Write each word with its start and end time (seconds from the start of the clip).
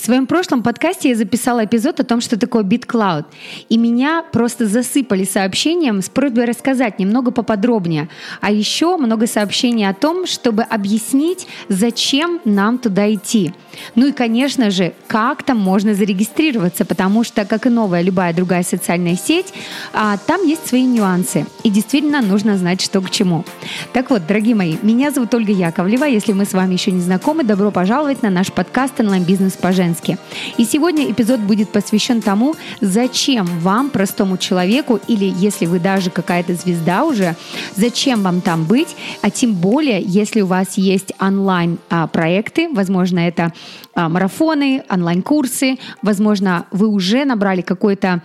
В 0.00 0.02
своем 0.02 0.26
прошлом 0.26 0.62
подкасте 0.62 1.10
я 1.10 1.14
записала 1.14 1.66
эпизод 1.66 2.00
о 2.00 2.04
том, 2.04 2.22
что 2.22 2.38
такое 2.38 2.62
BitCloud. 2.62 3.26
И 3.68 3.76
меня 3.76 4.24
просто 4.32 4.64
засыпали 4.66 5.24
сообщением 5.24 6.00
с 6.00 6.08
просьбой 6.08 6.46
рассказать 6.46 6.98
немного 6.98 7.32
поподробнее. 7.32 8.08
А 8.40 8.50
еще 8.50 8.96
много 8.96 9.26
сообщений 9.26 9.86
о 9.86 9.92
том, 9.92 10.26
чтобы 10.26 10.62
объяснить, 10.62 11.46
зачем 11.68 12.40
нам 12.46 12.78
туда 12.78 13.12
идти. 13.12 13.52
Ну 13.94 14.06
и, 14.06 14.12
конечно 14.12 14.70
же, 14.70 14.94
как 15.06 15.42
там 15.42 15.58
можно 15.58 15.94
зарегистрироваться, 15.94 16.86
потому 16.86 17.22
что, 17.22 17.44
как 17.44 17.66
и 17.66 17.68
новая 17.68 18.00
любая 18.00 18.32
другая 18.32 18.62
социальная 18.62 19.16
сеть, 19.16 19.52
а, 19.92 20.16
там 20.16 20.46
есть 20.46 20.66
свои 20.66 20.84
нюансы. 20.84 21.44
И 21.62 21.68
действительно 21.68 22.22
нужно 22.22 22.56
знать, 22.56 22.80
что 22.80 23.02
к 23.02 23.10
чему. 23.10 23.44
Так 23.92 24.08
вот, 24.08 24.26
дорогие 24.26 24.54
мои, 24.54 24.76
меня 24.80 25.10
зовут 25.10 25.34
Ольга 25.34 25.52
Яковлева. 25.52 26.04
Если 26.04 26.32
мы 26.32 26.46
с 26.46 26.54
вами 26.54 26.72
еще 26.72 26.90
не 26.90 27.02
знакомы, 27.02 27.44
добро 27.44 27.70
пожаловать 27.70 28.22
на 28.22 28.30
наш 28.30 28.50
подкаст 28.50 28.98
«Онлайн-бизнес 28.98 29.52
по-женски» 29.52 29.89
по-женски. 29.90 30.18
И 30.56 30.64
сегодня 30.64 31.10
эпизод 31.10 31.40
будет 31.40 31.70
посвящен 31.70 32.20
тому, 32.20 32.54
зачем 32.80 33.46
вам, 33.60 33.90
простому 33.90 34.36
человеку, 34.36 35.00
или 35.08 35.24
если 35.24 35.66
вы 35.66 35.78
даже 35.78 36.10
какая-то 36.10 36.54
звезда 36.54 37.04
уже, 37.04 37.36
зачем 37.76 38.22
вам 38.22 38.40
там 38.40 38.64
быть, 38.64 38.96
а 39.22 39.30
тем 39.30 39.54
более, 39.54 40.02
если 40.02 40.42
у 40.42 40.46
вас 40.46 40.78
есть 40.78 41.12
онлайн-проекты, 41.20 42.68
возможно, 42.72 43.20
это 43.20 43.52
а, 43.94 44.08
марафоны, 44.08 44.82
онлайн-курсы, 44.88 45.78
возможно, 46.02 46.66
вы 46.70 46.88
уже 46.88 47.24
набрали 47.24 47.62
какое-то 47.62 48.22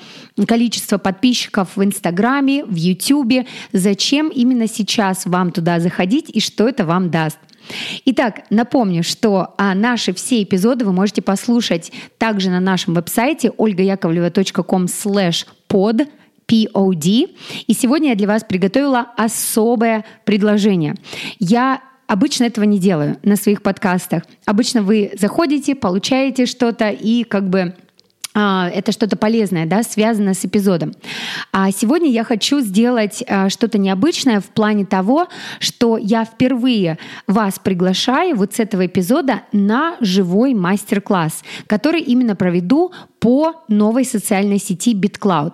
количество 0.48 0.98
подписчиков 0.98 1.70
в 1.76 1.84
Инстаграме, 1.84 2.66
в 2.66 2.76
Ютубе, 2.76 3.46
зачем 3.74 4.30
именно 4.30 4.68
сейчас 4.68 5.26
вам 5.26 5.52
туда 5.52 5.80
заходить 5.80 6.30
и 6.30 6.40
что 6.40 6.68
это 6.68 6.86
вам 6.86 7.10
даст. 7.10 7.38
Итак, 8.06 8.44
напомню, 8.50 9.04
что 9.04 9.54
а, 9.58 9.74
наши 9.76 10.14
все 10.14 10.44
эпизоды 10.44 10.86
вы 10.86 10.94
можете 10.94 11.22
послушать 11.22 11.92
также 12.18 12.50
на 12.50 12.60
нашем 12.60 12.94
веб-сайте 12.94 13.50
olgayakovleva.com 13.50 14.86
slash 14.86 15.46
pod 15.70 16.08
POD. 16.48 17.36
И 17.68 17.74
сегодня 17.74 18.10
я 18.10 18.16
для 18.16 18.28
вас 18.28 18.44
приготовила 18.44 19.08
особое 19.18 20.06
предложение. 20.26 20.96
Я 21.40 21.82
Обычно 22.08 22.44
этого 22.44 22.66
не 22.66 22.78
делаю 22.78 23.18
на 23.24 23.36
своих 23.36 23.64
подкастах. 23.64 24.24
Обычно 24.46 24.84
вы 24.84 25.12
заходите, 25.20 25.74
получаете 25.74 26.46
что-то 26.46 26.90
и 26.90 27.24
как 27.24 27.50
бы 27.50 27.74
это 28.36 28.92
что-то 28.92 29.16
полезное, 29.16 29.66
да, 29.66 29.82
связано 29.84 30.34
с 30.34 30.44
эпизодом. 30.44 30.94
А 31.54 31.72
сегодня 31.72 32.10
я 32.10 32.24
хочу 32.24 32.60
сделать 32.60 33.24
а, 33.28 33.50
что-то 33.50 33.78
необычное 33.78 34.42
в 34.42 34.46
плане 34.46 34.86
того, 34.86 35.28
что 35.60 35.98
я 35.98 36.26
впервые 36.26 36.98
вас 37.28 37.60
приглашаю 37.60 38.36
вот 38.36 38.54
с 38.54 38.60
этого 38.60 38.86
эпизода 38.86 39.42
на 39.54 39.96
живой 40.02 40.54
мастер-класс, 40.54 41.44
который 41.68 42.02
именно 42.02 42.36
проведу 42.36 42.92
по 43.26 43.54
новой 43.68 44.06
социальной 44.06 44.60
сети 44.60 44.94
BitCloud. 44.94 45.54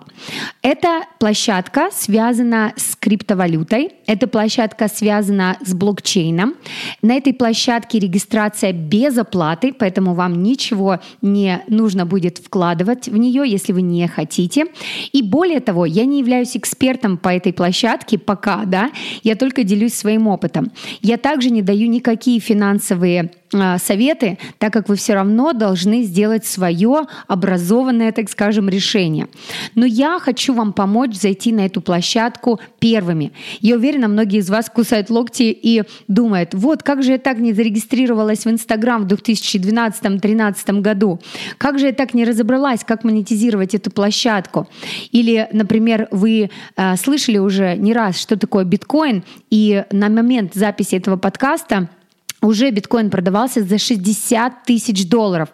Эта 0.60 1.04
площадка 1.18 1.88
связана 1.90 2.74
с 2.76 2.94
криптовалютой, 2.96 3.92
эта 4.06 4.26
площадка 4.26 4.88
связана 4.88 5.56
с 5.64 5.72
блокчейном. 5.72 6.56
На 7.00 7.14
этой 7.14 7.32
площадке 7.32 7.98
регистрация 7.98 8.74
без 8.74 9.16
оплаты, 9.16 9.72
поэтому 9.72 10.12
вам 10.12 10.42
ничего 10.42 11.00
не 11.22 11.62
нужно 11.66 12.04
будет 12.04 12.36
вкладывать 12.44 13.08
в 13.08 13.16
нее, 13.16 13.50
если 13.50 13.72
вы 13.72 13.80
не 13.80 14.06
хотите. 14.06 14.66
И 15.12 15.22
более 15.22 15.60
того, 15.60 15.86
я 15.86 16.04
не 16.04 16.18
являюсь 16.18 16.54
экспертом 16.58 17.16
по 17.16 17.30
этой 17.30 17.54
площадке 17.54 18.18
пока, 18.18 18.66
да, 18.66 18.90
я 19.22 19.34
только 19.34 19.64
делюсь 19.64 19.94
своим 19.94 20.26
опытом. 20.26 20.72
Я 21.00 21.16
также 21.16 21.48
не 21.48 21.62
даю 21.62 21.88
никакие 21.88 22.38
финансовые 22.38 23.30
советы, 23.78 24.38
так 24.58 24.72
как 24.72 24.88
вы 24.88 24.96
все 24.96 25.14
равно 25.14 25.52
должны 25.52 26.02
сделать 26.02 26.46
свое 26.46 27.06
образованное, 27.28 28.12
так 28.12 28.30
скажем, 28.30 28.68
решение. 28.68 29.28
Но 29.74 29.84
я 29.84 30.18
хочу 30.18 30.54
вам 30.54 30.72
помочь 30.72 31.14
зайти 31.14 31.52
на 31.52 31.66
эту 31.66 31.80
площадку 31.80 32.60
первыми. 32.78 33.32
Я 33.60 33.76
уверена, 33.76 34.08
многие 34.08 34.38
из 34.38 34.50
вас 34.50 34.70
кусают 34.70 35.10
локти 35.10 35.44
и 35.44 35.82
думают, 36.08 36.54
вот 36.54 36.82
как 36.82 37.02
же 37.02 37.12
я 37.12 37.18
так 37.18 37.38
не 37.38 37.52
зарегистрировалась 37.52 38.44
в 38.44 38.50
Инстаграм 38.50 39.06
в 39.06 39.06
2012-2013 39.06 40.80
году, 40.80 41.20
как 41.58 41.78
же 41.78 41.86
я 41.86 41.92
так 41.92 42.14
не 42.14 42.24
разобралась, 42.24 42.84
как 42.84 43.04
монетизировать 43.04 43.74
эту 43.74 43.90
площадку. 43.90 44.68
Или, 45.10 45.48
например, 45.52 46.08
вы 46.10 46.50
э, 46.76 46.96
слышали 46.96 47.38
уже 47.38 47.76
не 47.76 47.92
раз, 47.92 48.18
что 48.18 48.36
такое 48.36 48.64
биткоин, 48.64 49.24
и 49.50 49.84
на 49.90 50.08
момент 50.08 50.54
записи 50.54 50.96
этого 50.96 51.16
подкаста 51.16 51.88
уже 52.42 52.70
биткоин 52.70 53.08
продавался 53.08 53.62
за 53.62 53.78
60 53.78 54.64
тысяч 54.64 55.08
долларов. 55.08 55.48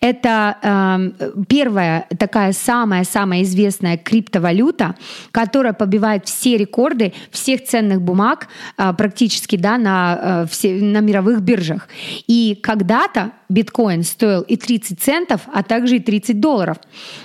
Это 0.00 0.56
э, 0.62 1.34
первая 1.48 2.06
такая 2.16 2.52
самая-самая 2.52 3.42
известная 3.42 3.98
криптовалюта, 3.98 4.94
которая 5.32 5.72
побивает 5.72 6.26
все 6.26 6.56
рекорды 6.56 7.12
всех 7.30 7.64
ценных 7.64 8.00
бумаг 8.00 8.48
э, 8.76 8.92
практически 8.96 9.56
да, 9.56 9.78
на, 9.78 10.44
э, 10.44 10.46
все, 10.48 10.74
на 10.74 11.00
мировых 11.00 11.42
биржах. 11.42 11.88
И 12.28 12.58
когда-то 12.62 13.32
биткоин 13.48 14.04
стоил 14.04 14.42
и 14.42 14.56
30 14.56 15.00
центов, 15.00 15.42
а 15.52 15.62
также 15.62 15.96
и 15.96 16.00
30 16.00 16.38
долларов. 16.38 16.76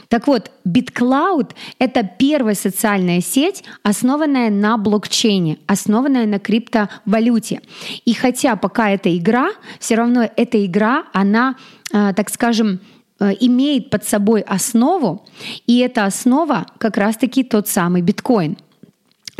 Так 0.07 0.27
вот, 0.27 0.51
BitCloud— 0.65 1.51
это 1.79 2.03
первая 2.03 2.55
социальная 2.55 3.21
сеть, 3.21 3.63
основанная 3.83 4.49
на 4.49 4.77
блокчейне, 4.77 5.57
основанная 5.67 6.25
на 6.25 6.39
криптовалюте. 6.39 7.61
И 8.05 8.13
хотя 8.13 8.55
пока 8.55 8.91
это 8.91 9.02
игра, 9.17 9.49
все 9.79 9.95
равно 9.95 10.29
эта 10.35 10.63
игра, 10.65 11.05
она, 11.13 11.55
э, 11.91 12.13
так 12.15 12.29
скажем, 12.29 12.79
э, 13.19 13.31
имеет 13.39 13.89
под 13.89 14.03
собой 14.03 14.41
основу, 14.41 15.25
и 15.67 15.79
эта 15.79 16.05
основа 16.05 16.65
как 16.77 16.97
раз-таки 16.97 17.43
тот 17.43 17.67
самый 17.67 18.01
биткоин. 18.01 18.57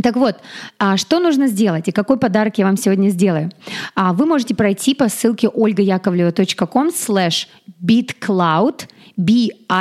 Так 0.01 0.15
вот, 0.15 0.37
а 0.79 0.97
что 0.97 1.19
нужно 1.19 1.47
сделать 1.47 1.87
и 1.87 1.91
какой 1.91 2.17
подарок 2.17 2.57
я 2.57 2.65
вам 2.65 2.77
сегодня 2.77 3.09
сделаю? 3.09 3.51
А 3.95 4.13
вы 4.13 4.25
можете 4.25 4.55
пройти 4.55 4.95
по 4.95 5.07
ссылке 5.07 5.47
olgayakovleva.com 5.47 6.89
slash 6.89 7.47
bitcloud, 7.81 8.87
B-I-T-C-L-O-U-T, 9.15 9.79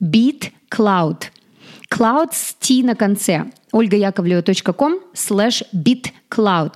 bitcloud. 0.00 1.22
Cloud 1.90 2.28
с 2.32 2.54
T 2.54 2.82
на 2.84 2.94
конце. 2.94 3.46
olgayakovleva.com 3.76 5.00
slash 5.14 5.62
bitcloud. 5.72 6.72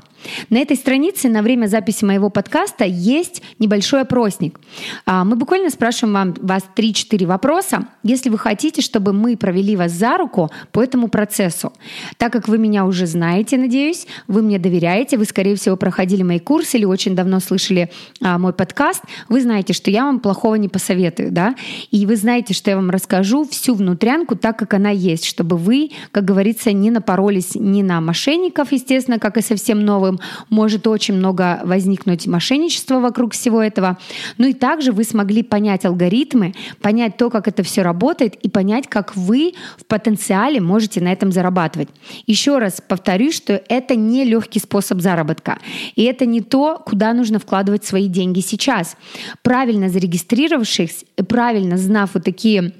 На 0.50 0.58
этой 0.58 0.76
странице 0.76 1.28
на 1.28 1.42
время 1.42 1.66
записи 1.66 2.04
моего 2.04 2.30
подкаста 2.30 2.84
есть 2.84 3.42
небольшой 3.58 4.02
опросник. 4.02 4.60
А, 5.06 5.24
мы 5.24 5.36
буквально 5.36 5.70
спрашиваем 5.70 6.14
вам, 6.14 6.34
вас 6.40 6.64
3-4 6.76 7.26
вопроса, 7.26 7.88
если 8.02 8.28
вы 8.28 8.38
хотите, 8.38 8.82
чтобы 8.82 9.12
мы 9.12 9.36
провели 9.36 9.76
вас 9.76 9.92
за 9.92 10.18
руку 10.18 10.50
по 10.72 10.82
этому 10.82 11.08
процессу. 11.08 11.72
Так 12.18 12.32
как 12.32 12.48
вы 12.48 12.58
меня 12.58 12.84
уже 12.84 13.06
знаете, 13.06 13.56
надеюсь, 13.56 14.06
вы 14.28 14.42
мне 14.42 14.58
доверяете, 14.58 15.16
вы, 15.16 15.24
скорее 15.24 15.56
всего, 15.56 15.76
проходили 15.76 16.22
мои 16.22 16.38
курсы 16.38 16.76
или 16.76 16.84
очень 16.84 17.14
давно 17.14 17.40
слышали 17.40 17.90
а, 18.22 18.38
мой 18.38 18.52
подкаст, 18.52 19.02
вы 19.28 19.40
знаете, 19.40 19.72
что 19.72 19.90
я 19.90 20.04
вам 20.04 20.20
плохого 20.20 20.56
не 20.56 20.68
посоветую, 20.68 21.32
да, 21.32 21.54
и 21.90 22.06
вы 22.06 22.16
знаете, 22.16 22.54
что 22.54 22.70
я 22.70 22.76
вам 22.76 22.90
расскажу 22.90 23.44
всю 23.44 23.74
внутрянку 23.74 24.36
так, 24.36 24.58
как 24.58 24.74
она 24.74 24.90
есть, 24.90 25.24
чтобы 25.24 25.56
вы, 25.56 25.90
как 26.12 26.24
говорится, 26.24 26.72
не 26.72 26.89
напоролись 26.90 27.54
ни 27.54 27.82
на 27.82 28.00
мошенников, 28.00 28.72
естественно, 28.72 29.18
как 29.18 29.36
и 29.36 29.42
совсем 29.42 29.84
новым, 29.84 30.20
может 30.48 30.86
очень 30.86 31.14
много 31.14 31.60
возникнуть 31.64 32.26
мошенничества 32.26 33.00
вокруг 33.00 33.32
всего 33.32 33.62
этого. 33.62 33.98
Ну 34.38 34.48
и 34.48 34.52
также 34.52 34.92
вы 34.92 35.04
смогли 35.04 35.42
понять 35.42 35.84
алгоритмы, 35.84 36.54
понять 36.80 37.16
то, 37.16 37.30
как 37.30 37.48
это 37.48 37.62
все 37.62 37.82
работает 37.82 38.34
и 38.36 38.48
понять, 38.48 38.88
как 38.88 39.16
вы 39.16 39.54
в 39.78 39.84
потенциале 39.86 40.60
можете 40.60 41.00
на 41.00 41.12
этом 41.12 41.32
зарабатывать. 41.32 41.88
Еще 42.26 42.58
раз 42.58 42.80
повторюсь, 42.86 43.36
что 43.36 43.62
это 43.68 43.94
не 43.94 44.24
легкий 44.24 44.58
способ 44.58 45.00
заработка. 45.00 45.58
И 45.94 46.02
это 46.04 46.26
не 46.26 46.40
то, 46.40 46.82
куда 46.84 47.12
нужно 47.12 47.38
вкладывать 47.38 47.84
свои 47.84 48.08
деньги 48.08 48.40
сейчас. 48.40 48.96
Правильно 49.42 49.88
зарегистрировавшись, 49.88 51.04
правильно 51.28 51.76
знав 51.76 52.10
вот 52.14 52.24
такие 52.24 52.72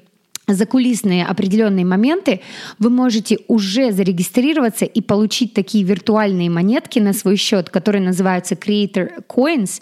закулисные 0.53 1.25
определенные 1.25 1.85
моменты, 1.85 2.41
вы 2.79 2.89
можете 2.89 3.39
уже 3.47 3.91
зарегистрироваться 3.91 4.85
и 4.85 5.01
получить 5.01 5.53
такие 5.53 5.83
виртуальные 5.83 6.49
монетки 6.49 6.99
на 6.99 7.13
свой 7.13 7.35
счет, 7.35 7.69
которые 7.69 8.01
называются 8.01 8.55
Creator 8.55 9.25
Coins, 9.27 9.81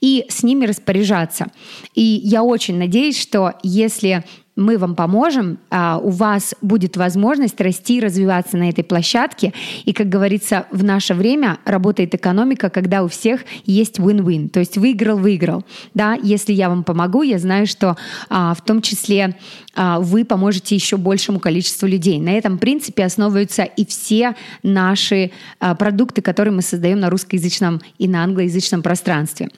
и 0.00 0.26
с 0.28 0.42
ними 0.42 0.66
распоряжаться. 0.66 1.46
И 1.94 2.20
я 2.24 2.42
очень 2.42 2.78
надеюсь, 2.78 3.20
что 3.20 3.54
если 3.62 4.24
мы 4.58 4.76
вам 4.76 4.96
поможем, 4.96 5.58
а, 5.70 5.98
у 6.02 6.10
вас 6.10 6.54
будет 6.60 6.96
возможность 6.96 7.60
расти 7.60 7.98
и 7.98 8.00
развиваться 8.00 8.56
на 8.56 8.68
этой 8.68 8.82
площадке. 8.82 9.54
И, 9.84 9.92
как 9.92 10.08
говорится, 10.08 10.66
в 10.72 10.82
наше 10.82 11.14
время 11.14 11.58
работает 11.64 12.14
экономика, 12.16 12.68
когда 12.68 13.04
у 13.04 13.08
всех 13.08 13.42
есть 13.64 14.00
win-win, 14.00 14.48
то 14.48 14.58
есть 14.58 14.76
выиграл-выиграл. 14.76 15.64
Да, 15.94 16.18
если 16.20 16.52
я 16.52 16.68
вам 16.68 16.82
помогу, 16.82 17.22
я 17.22 17.38
знаю, 17.38 17.68
что 17.68 17.96
а, 18.28 18.52
в 18.54 18.62
том 18.62 18.82
числе 18.82 19.36
вы 19.78 20.24
поможете 20.24 20.74
еще 20.74 20.96
большему 20.96 21.38
количеству 21.38 21.86
людей. 21.86 22.18
На 22.18 22.30
этом 22.30 22.58
принципе 22.58 23.04
основываются 23.04 23.62
и 23.62 23.86
все 23.86 24.34
наши 24.62 25.30
а, 25.60 25.74
продукты, 25.74 26.20
которые 26.20 26.52
мы 26.52 26.62
создаем 26.62 27.00
на 27.00 27.10
русскоязычном 27.10 27.80
и 27.98 28.08
на 28.08 28.24
англоязычном 28.24 28.82
пространстве. 28.82 29.50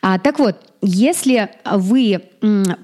А, 0.00 0.18
так 0.18 0.38
вот, 0.38 0.56
если 0.80 1.50
вы 1.64 2.22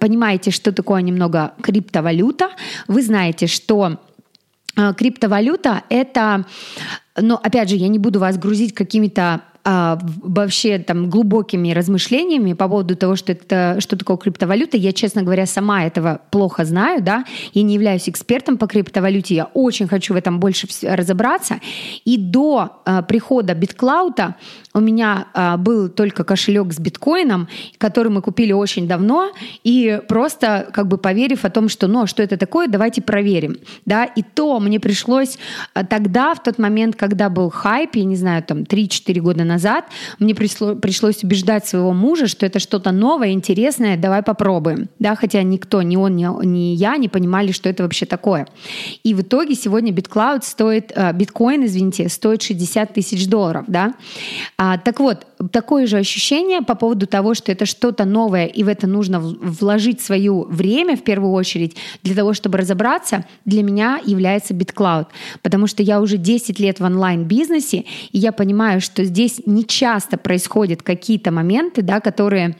понимаете, 0.00 0.50
что 0.50 0.72
такое 0.72 1.02
немного 1.02 1.52
криптовалюта, 1.62 2.50
вы 2.88 3.02
знаете, 3.02 3.46
что 3.46 4.00
криптовалюта 4.74 5.82
это, 5.90 6.46
но 7.20 7.36
опять 7.36 7.68
же, 7.68 7.76
я 7.76 7.88
не 7.88 7.98
буду 7.98 8.20
вас 8.20 8.38
грузить 8.38 8.74
какими-то 8.74 9.42
а, 9.62 9.98
вообще 10.22 10.78
там 10.78 11.10
глубокими 11.10 11.72
размышлениями 11.72 12.54
по 12.54 12.68
поводу 12.68 12.96
того, 12.96 13.16
что 13.16 13.32
это 13.32 13.76
что 13.80 13.96
такое 13.96 14.16
криптовалюта. 14.16 14.76
Я, 14.76 14.92
честно 14.92 15.22
говоря, 15.22 15.44
сама 15.46 15.84
этого 15.84 16.22
плохо 16.30 16.64
знаю, 16.64 17.02
да, 17.02 17.24
я 17.52 17.62
не 17.62 17.74
являюсь 17.74 18.08
экспертом 18.08 18.56
по 18.56 18.66
криптовалюте, 18.66 19.34
я 19.34 19.44
очень 19.52 19.86
хочу 19.86 20.14
в 20.14 20.16
этом 20.16 20.40
больше 20.40 20.66
разобраться. 20.82 21.60
И 22.04 22.16
до 22.16 22.80
а, 22.84 23.02
прихода 23.02 23.52
BitCloud 23.52 24.34
у 24.72 24.80
меня 24.80 25.26
а, 25.34 25.56
был 25.56 25.88
только 25.88 26.24
кошелек 26.24 26.72
с 26.72 26.78
биткоином, 26.78 27.48
который 27.78 28.10
мы 28.10 28.22
купили 28.22 28.52
очень 28.52 28.88
давно, 28.88 29.32
и 29.64 30.00
просто 30.08 30.68
как 30.72 30.86
бы 30.88 30.96
поверив 30.96 31.44
о 31.44 31.50
том, 31.50 31.68
что, 31.68 31.86
ну, 31.88 32.06
что 32.06 32.22
это 32.22 32.36
такое, 32.36 32.68
давайте 32.68 33.02
проверим, 33.02 33.56
да, 33.84 34.04
и 34.04 34.22
то 34.22 34.60
мне 34.60 34.80
пришлось 34.80 35.38
а, 35.74 35.84
тогда, 35.84 36.34
в 36.34 36.42
тот 36.42 36.58
момент, 36.58 36.96
когда 36.96 37.28
был 37.28 37.50
хайп, 37.50 37.96
я 37.96 38.04
не 38.04 38.16
знаю, 38.16 38.42
там 38.42 38.58
3-4 38.60 39.20
года 39.20 39.44
назад, 39.50 39.84
мне 40.18 40.34
пришло, 40.34 40.74
пришлось 40.74 41.24
убеждать 41.24 41.66
своего 41.66 41.92
мужа, 41.92 42.26
что 42.26 42.46
это 42.46 42.58
что-то 42.58 42.92
новое, 42.92 43.30
интересное, 43.30 43.96
давай 43.96 44.22
попробуем. 44.22 44.88
Да, 44.98 45.14
хотя 45.16 45.42
никто, 45.42 45.82
ни 45.82 45.96
он, 45.96 46.16
ни, 46.16 46.46
ни 46.46 46.74
я 46.74 46.96
не 46.96 47.08
понимали, 47.08 47.52
что 47.52 47.68
это 47.68 47.82
вообще 47.82 48.06
такое. 48.06 48.46
И 49.02 49.14
в 49.14 49.22
итоге 49.22 49.54
сегодня 49.54 49.92
BitCloud 49.92 50.42
стоит, 50.42 50.92
э, 50.94 51.12
биткоин, 51.12 51.64
извините, 51.64 52.08
стоит 52.08 52.42
60 52.42 52.94
тысяч 52.94 53.26
долларов. 53.28 53.64
Да? 53.68 53.94
А, 54.56 54.78
так 54.78 55.00
вот, 55.00 55.26
такое 55.48 55.86
же 55.86 55.98
ощущение 55.98 56.62
по 56.62 56.74
поводу 56.74 57.06
того, 57.06 57.34
что 57.34 57.52
это 57.52 57.66
что-то 57.66 58.04
новое, 58.04 58.46
и 58.46 58.62
в 58.62 58.68
это 58.68 58.86
нужно 58.86 59.20
вложить 59.20 60.00
свое 60.00 60.32
время 60.32 60.96
в 60.96 61.02
первую 61.02 61.32
очередь 61.32 61.76
для 62.02 62.14
того, 62.14 62.34
чтобы 62.34 62.58
разобраться, 62.58 63.24
для 63.44 63.62
меня 63.62 64.00
является 64.04 64.54
BitCloud. 64.54 65.06
Потому 65.42 65.66
что 65.66 65.82
я 65.82 66.00
уже 66.00 66.16
10 66.16 66.58
лет 66.58 66.80
в 66.80 66.84
онлайн-бизнесе, 66.84 67.84
и 68.12 68.18
я 68.18 68.32
понимаю, 68.32 68.80
что 68.80 69.04
здесь 69.04 69.40
не 69.46 69.64
часто 69.64 70.18
происходят 70.18 70.82
какие-то 70.82 71.30
моменты, 71.30 71.82
да, 71.82 72.00
которые 72.00 72.56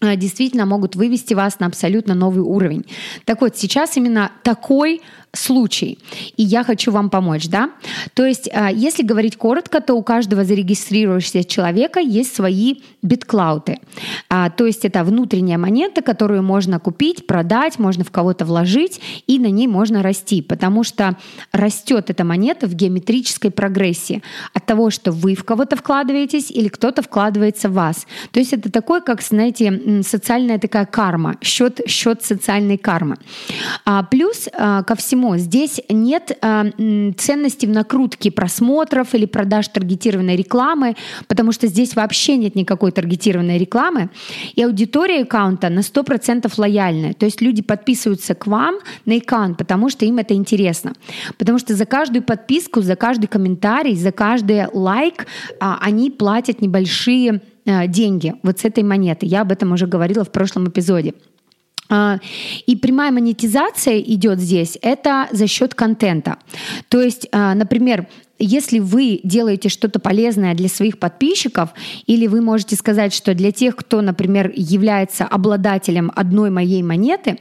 действительно 0.00 0.66
могут 0.66 0.96
вывести 0.96 1.34
вас 1.34 1.58
на 1.58 1.66
абсолютно 1.66 2.14
новый 2.14 2.42
уровень. 2.42 2.84
Так 3.24 3.40
вот, 3.40 3.56
сейчас 3.56 3.96
именно 3.96 4.30
такой 4.42 5.00
случай, 5.36 5.98
и 6.36 6.42
я 6.42 6.64
хочу 6.64 6.90
вам 6.90 7.10
помочь, 7.10 7.48
да? 7.48 7.70
То 8.14 8.24
есть, 8.24 8.48
а, 8.52 8.70
если 8.70 9.02
говорить 9.02 9.36
коротко, 9.36 9.80
то 9.80 9.94
у 9.94 10.02
каждого 10.02 10.44
зарегистрировавшегося 10.44 11.44
человека 11.44 12.00
есть 12.00 12.34
свои 12.34 12.76
битклауты. 13.02 13.78
А, 14.28 14.50
то 14.50 14.66
есть 14.66 14.84
это 14.84 15.04
внутренняя 15.04 15.58
монета, 15.58 16.02
которую 16.02 16.42
можно 16.42 16.80
купить, 16.80 17.26
продать, 17.26 17.78
можно 17.78 18.04
в 18.04 18.10
кого-то 18.10 18.44
вложить, 18.44 19.00
и 19.26 19.38
на 19.38 19.46
ней 19.46 19.66
можно 19.66 20.02
расти, 20.02 20.42
потому 20.42 20.84
что 20.84 21.16
растет 21.52 22.10
эта 22.10 22.24
монета 22.24 22.66
в 22.66 22.74
геометрической 22.74 23.50
прогрессии 23.50 24.22
от 24.54 24.66
того, 24.66 24.90
что 24.90 25.12
вы 25.12 25.34
в 25.34 25.44
кого-то 25.44 25.76
вкладываетесь 25.76 26.50
или 26.50 26.68
кто-то 26.68 27.02
вкладывается 27.02 27.68
в 27.68 27.74
вас. 27.74 28.06
То 28.30 28.40
есть 28.40 28.52
это 28.52 28.70
такой, 28.70 29.02
как, 29.02 29.22
знаете, 29.22 29.70
социальная 30.02 30.58
такая 30.58 30.86
карма, 30.86 31.36
счет, 31.42 31.80
счет 31.86 32.22
социальной 32.22 32.78
кармы. 32.78 33.16
А, 33.84 34.02
плюс 34.02 34.48
ко 34.52 34.94
всему? 34.96 35.36
Здесь 35.36 35.80
нет 35.88 36.36
э, 36.40 37.12
ценности 37.16 37.66
в 37.66 37.70
накрутке 37.70 38.30
просмотров 38.30 39.14
или 39.14 39.26
продаж 39.26 39.68
таргетированной 39.68 40.36
рекламы, 40.36 40.96
потому 41.28 41.52
что 41.52 41.66
здесь 41.66 41.94
вообще 41.96 42.36
нет 42.36 42.54
никакой 42.54 42.92
таргетированной 42.92 43.58
рекламы. 43.58 44.10
И 44.54 44.62
аудитория 44.62 45.22
аккаунта 45.22 45.68
на 45.68 45.80
100% 45.80 46.52
лояльная. 46.56 47.14
То 47.14 47.26
есть 47.26 47.40
люди 47.40 47.62
подписываются 47.62 48.34
к 48.34 48.46
вам 48.46 48.76
на 49.04 49.16
аккаунт, 49.16 49.58
потому 49.58 49.90
что 49.90 50.04
им 50.04 50.18
это 50.18 50.34
интересно. 50.34 50.92
Потому 51.38 51.58
что 51.58 51.74
за 51.74 51.86
каждую 51.86 52.22
подписку, 52.22 52.80
за 52.80 52.96
каждый 52.96 53.26
комментарий, 53.26 53.94
за 53.96 54.12
каждый 54.12 54.66
лайк 54.72 55.22
э, 55.22 55.54
они 55.60 56.10
платят 56.10 56.60
небольшие 56.60 57.40
деньги 57.66 58.34
вот 58.42 58.60
с 58.60 58.64
этой 58.64 58.84
монеты. 58.84 59.26
Я 59.26 59.42
об 59.42 59.52
этом 59.52 59.72
уже 59.72 59.86
говорила 59.86 60.24
в 60.24 60.30
прошлом 60.30 60.68
эпизоде. 60.68 61.14
А, 61.88 62.18
и 62.66 62.76
прямая 62.76 63.12
монетизация 63.12 64.00
идет 64.00 64.40
здесь, 64.40 64.78
это 64.82 65.28
за 65.30 65.46
счет 65.46 65.74
контента. 65.74 66.38
То 66.88 67.00
есть, 67.00 67.28
а, 67.32 67.54
например, 67.54 68.08
если 68.38 68.78
вы 68.78 69.20
делаете 69.22 69.68
что-то 69.68 69.98
полезное 69.98 70.54
для 70.54 70.68
своих 70.68 70.98
подписчиков, 70.98 71.70
или 72.06 72.26
вы 72.26 72.40
можете 72.40 72.76
сказать, 72.76 73.14
что 73.14 73.34
для 73.34 73.52
тех, 73.52 73.76
кто, 73.76 74.00
например, 74.00 74.52
является 74.54 75.24
обладателем 75.24 76.12
одной 76.14 76.50
моей 76.50 76.82
монеты, 76.82 77.38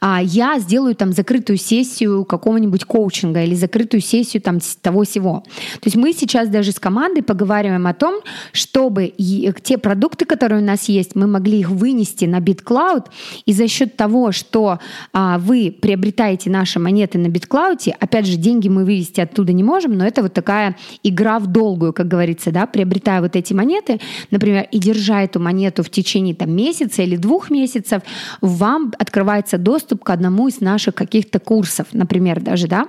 а, 0.00 0.20
я 0.22 0.58
сделаю 0.58 0.94
там 0.94 1.12
закрытую 1.12 1.56
сессию 1.56 2.24
какого-нибудь 2.24 2.84
коучинга 2.84 3.44
или 3.44 3.54
закрытую 3.54 4.00
сессию 4.00 4.42
там 4.42 4.58
того 4.82 5.04
всего. 5.04 5.44
То 5.80 5.86
есть 5.86 5.96
мы 5.96 6.12
сейчас 6.12 6.48
даже 6.48 6.72
с 6.72 6.78
командой 6.78 7.22
поговариваем 7.22 7.86
о 7.86 7.94
том, 7.94 8.20
чтобы 8.52 9.14
те 9.62 9.78
продукты, 9.78 10.24
которые 10.24 10.60
у 10.60 10.64
нас 10.64 10.88
есть, 10.88 11.14
мы 11.14 11.26
могли 11.26 11.60
их 11.60 11.70
вынести 11.70 12.26
на 12.26 12.40
BitCloud, 12.40 13.06
и 13.46 13.52
за 13.52 13.68
счет 13.68 13.96
того, 13.96 14.32
что 14.32 14.78
а, 15.12 15.38
вы 15.38 15.74
приобретаете 15.80 16.50
наши 16.50 16.78
монеты 16.78 17.18
на 17.18 17.28
BitCloud, 17.28 17.94
опять 17.98 18.26
же, 18.26 18.36
деньги 18.36 18.68
мы 18.68 18.84
вывести 18.84 19.20
оттуда 19.20 19.52
не 19.52 19.62
можем, 19.62 19.96
но 19.96 20.06
это 20.06 20.22
вот 20.22 20.33
такая 20.34 20.76
игра 21.02 21.38
в 21.38 21.46
долгую, 21.46 21.92
как 21.92 22.08
говорится, 22.08 22.50
да, 22.50 22.66
приобретая 22.66 23.20
вот 23.20 23.36
эти 23.36 23.54
монеты, 23.54 24.00
например, 24.30 24.66
и 24.70 24.78
держа 24.78 25.22
эту 25.22 25.40
монету 25.40 25.82
в 25.82 25.90
течение 25.90 26.34
там 26.34 26.54
месяца 26.54 27.02
или 27.02 27.16
двух 27.16 27.50
месяцев, 27.50 28.02
вам 28.40 28.92
открывается 28.98 29.56
доступ 29.58 30.04
к 30.04 30.10
одному 30.10 30.48
из 30.48 30.60
наших 30.60 30.94
каких-то 30.94 31.38
курсов, 31.38 31.86
например, 31.92 32.40
даже, 32.40 32.66
да, 32.66 32.88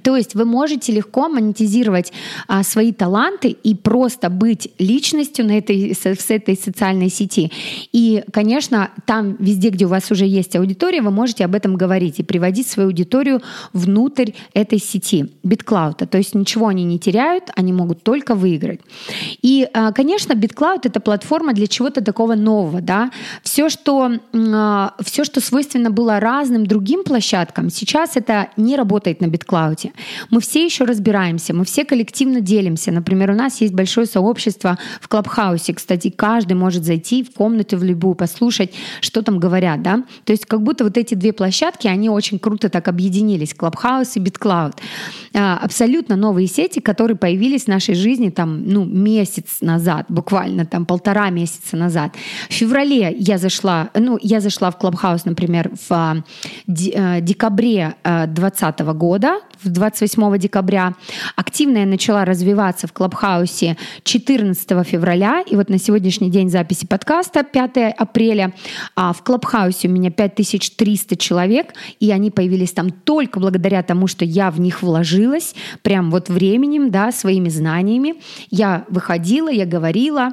то 0.00 0.16
есть 0.16 0.34
вы 0.34 0.44
можете 0.44 0.92
легко 0.92 1.28
монетизировать 1.28 2.12
а, 2.48 2.62
свои 2.62 2.92
таланты 2.92 3.48
и 3.48 3.74
просто 3.74 4.30
быть 4.30 4.70
личностью 4.78 5.46
на 5.46 5.58
этой, 5.58 5.94
с, 5.94 6.06
с 6.06 6.30
этой 6.30 6.56
социальной 6.56 7.10
сети. 7.10 7.52
И, 7.92 8.24
конечно, 8.32 8.90
там 9.06 9.36
везде, 9.38 9.68
где 9.68 9.84
у 9.84 9.88
вас 9.88 10.10
уже 10.10 10.24
есть 10.26 10.56
аудитория, 10.56 11.02
вы 11.02 11.10
можете 11.10 11.44
об 11.44 11.54
этом 11.54 11.76
говорить 11.76 12.18
и 12.20 12.22
приводить 12.22 12.66
свою 12.66 12.88
аудиторию 12.88 13.42
внутрь 13.72 14.32
этой 14.54 14.78
сети 14.78 15.30
BitCloud. 15.44 16.06
То 16.06 16.18
есть 16.18 16.34
ничего 16.34 16.68
они 16.68 16.84
не 16.84 16.98
теряют, 16.98 17.50
они 17.54 17.72
могут 17.72 18.02
только 18.02 18.34
выиграть. 18.34 18.80
И, 19.42 19.68
а, 19.72 19.92
конечно, 19.92 20.32
BitCloud— 20.32 20.80
это 20.84 21.00
платформа 21.00 21.52
для 21.52 21.66
чего-то 21.66 22.02
такого 22.02 22.34
нового. 22.34 22.80
Да? 22.80 23.10
Все, 23.42 23.68
что, 23.68 24.12
а, 24.34 24.94
все, 25.04 25.24
что 25.24 25.40
свойственно 25.40 25.90
было 25.90 26.18
разным 26.18 26.66
другим 26.66 27.04
площадкам, 27.04 27.68
сейчас 27.70 28.16
это 28.16 28.48
не 28.56 28.76
работает 28.76 29.20
на 29.20 29.26
BitCloud 29.26 29.81
работе. 29.82 29.92
Мы 30.30 30.40
все 30.40 30.64
еще 30.64 30.84
разбираемся, 30.84 31.54
мы 31.54 31.64
все 31.64 31.84
коллективно 31.84 32.40
делимся. 32.40 32.92
Например, 32.92 33.30
у 33.30 33.34
нас 33.34 33.60
есть 33.60 33.74
большое 33.74 34.06
сообщество 34.06 34.78
в 35.00 35.08
Клабхаусе. 35.08 35.74
Кстати, 35.74 36.10
каждый 36.10 36.54
может 36.54 36.84
зайти 36.84 37.22
в 37.22 37.32
комнату 37.32 37.76
в 37.76 37.84
любую, 37.84 38.14
послушать, 38.14 38.72
что 39.00 39.22
там 39.22 39.38
говорят. 39.38 39.82
Да? 39.82 40.04
То 40.24 40.32
есть 40.32 40.46
как 40.46 40.62
будто 40.62 40.84
вот 40.84 40.96
эти 40.96 41.14
две 41.14 41.32
площадки, 41.32 41.88
они 41.88 42.08
очень 42.08 42.38
круто 42.38 42.68
так 42.68 42.88
объединились. 42.88 43.54
Клабхаус 43.54 44.16
и 44.16 44.20
BitClout. 44.20 44.74
А, 45.34 45.58
абсолютно 45.58 46.16
новые 46.16 46.46
сети, 46.46 46.80
которые 46.80 47.16
появились 47.16 47.64
в 47.64 47.68
нашей 47.68 47.94
жизни 47.94 48.30
там, 48.30 48.64
ну, 48.64 48.84
месяц 48.84 49.58
назад, 49.60 50.06
буквально 50.08 50.66
там 50.66 50.84
полтора 50.86 51.30
месяца 51.30 51.76
назад. 51.76 52.14
В 52.48 52.52
феврале 52.52 53.14
я 53.18 53.38
зашла, 53.38 53.90
ну, 53.94 54.18
я 54.22 54.40
зашла 54.40 54.70
в 54.70 54.78
Клабхаус, 54.78 55.24
например, 55.24 55.70
в 55.88 55.92
а, 55.92 56.16
э, 56.66 57.20
декабре 57.20 57.94
2020 58.04 58.80
э, 58.80 58.92
года, 58.92 59.40
в 59.62 59.68
28 59.72 60.38
декабря. 60.38 60.94
Активно 61.36 61.78
я 61.78 61.86
начала 61.86 62.24
развиваться 62.24 62.86
в 62.86 62.92
Клабхаусе 62.92 63.76
14 64.04 64.86
февраля. 64.86 65.42
И 65.48 65.56
вот 65.56 65.68
на 65.68 65.78
сегодняшний 65.78 66.30
день 66.30 66.50
записи 66.50 66.86
подкаста 66.86 67.42
5 67.42 67.94
апреля. 67.96 68.54
А 68.94 69.12
в 69.12 69.22
Клабхаусе 69.22 69.88
у 69.88 69.90
меня 69.90 70.10
5300 70.10 71.16
человек, 71.16 71.74
и 72.00 72.10
они 72.10 72.30
появились 72.30 72.72
там 72.72 72.90
только 72.90 73.40
благодаря 73.40 73.82
тому, 73.82 74.06
что 74.06 74.24
я 74.24 74.50
в 74.50 74.60
них 74.60 74.82
вложилась, 74.82 75.54
прям 75.82 76.10
вот 76.10 76.28
временем, 76.28 76.90
да, 76.90 77.12
своими 77.12 77.48
знаниями. 77.48 78.14
Я 78.50 78.84
выходила, 78.88 79.48
я 79.50 79.66
говорила, 79.66 80.32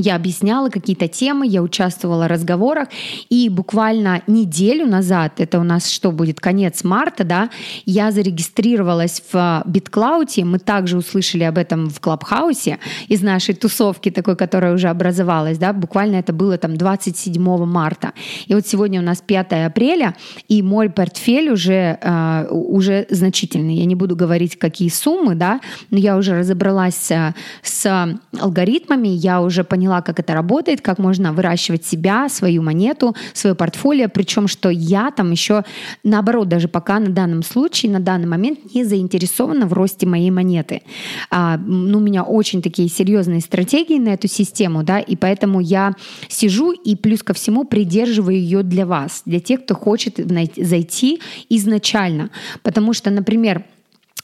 я 0.00 0.16
объясняла 0.16 0.68
какие-то 0.68 1.08
темы, 1.08 1.46
я 1.46 1.62
участвовала 1.62 2.24
в 2.24 2.28
разговорах, 2.28 2.88
и 3.28 3.48
буквально 3.48 4.22
неделю 4.26 4.86
назад, 4.86 5.34
это 5.38 5.58
у 5.58 5.62
нас 5.62 5.88
что 5.88 6.12
будет, 6.12 6.40
конец 6.40 6.84
марта, 6.84 7.24
да, 7.24 7.50
я 7.84 8.10
зарегистрировалась 8.10 9.22
в 9.32 9.62
BitCloud, 9.66 10.44
мы 10.44 10.58
также 10.58 10.96
услышали 10.96 11.44
об 11.44 11.58
этом 11.58 11.88
в 11.88 12.00
Клабхаусе 12.00 12.78
из 13.08 13.22
нашей 13.22 13.54
тусовки 13.54 14.10
такой, 14.10 14.36
которая 14.36 14.74
уже 14.74 14.88
образовалась, 14.88 15.58
да, 15.58 15.72
буквально 15.72 16.16
это 16.16 16.32
было 16.32 16.56
там 16.58 16.76
27 16.76 17.64
марта. 17.64 18.12
И 18.46 18.54
вот 18.54 18.66
сегодня 18.66 19.00
у 19.00 19.04
нас 19.04 19.20
5 19.20 19.52
апреля, 19.66 20.14
и 20.48 20.62
мой 20.62 20.88
портфель 20.90 21.50
уже, 21.50 21.98
э, 22.00 22.46
уже 22.50 23.06
значительный. 23.10 23.76
Я 23.76 23.84
не 23.84 23.94
буду 23.94 24.16
говорить, 24.16 24.58
какие 24.58 24.88
суммы, 24.88 25.34
да, 25.34 25.60
но 25.90 25.98
я 25.98 26.16
уже 26.16 26.38
разобралась 26.38 27.10
э, 27.10 27.34
с 27.62 28.18
алгоритмами, 28.38 29.08
я 29.08 29.42
уже 29.42 29.64
поняла, 29.64 29.89
поняла, 29.90 30.02
как 30.02 30.20
это 30.20 30.34
работает, 30.34 30.80
как 30.80 30.98
можно 30.98 31.32
выращивать 31.32 31.84
себя, 31.84 32.28
свою 32.28 32.62
монету, 32.62 33.16
свое 33.32 33.56
портфолио, 33.56 34.08
причем 34.08 34.48
что 34.48 34.70
я 34.70 35.10
там 35.10 35.32
еще 35.32 35.64
наоборот, 36.04 36.48
даже 36.48 36.68
пока 36.68 37.00
на 37.00 37.10
данном 37.10 37.42
случае, 37.42 37.90
на 37.92 38.00
данный 38.00 38.26
момент 38.26 38.74
не 38.74 38.84
заинтересована 38.84 39.66
в 39.66 39.72
росте 39.72 40.06
моей 40.06 40.30
монеты. 40.30 40.82
А, 41.30 41.56
ну, 41.58 41.98
у 41.98 42.00
меня 42.00 42.22
очень 42.22 42.62
такие 42.62 42.88
серьезные 42.88 43.40
стратегии 43.40 43.98
на 43.98 44.10
эту 44.10 44.28
систему, 44.28 44.82
да, 44.82 45.00
и 45.00 45.16
поэтому 45.16 45.60
я 45.60 45.94
сижу 46.28 46.72
и 46.72 46.94
плюс 46.94 47.22
ко 47.22 47.32
всему 47.32 47.64
придерживаю 47.64 48.36
ее 48.36 48.62
для 48.62 48.86
вас, 48.86 49.22
для 49.26 49.40
тех, 49.40 49.64
кто 49.64 49.74
хочет 49.74 50.20
зайти 50.56 51.20
изначально. 51.48 52.30
Потому 52.62 52.92
что, 52.92 53.10
например, 53.10 53.64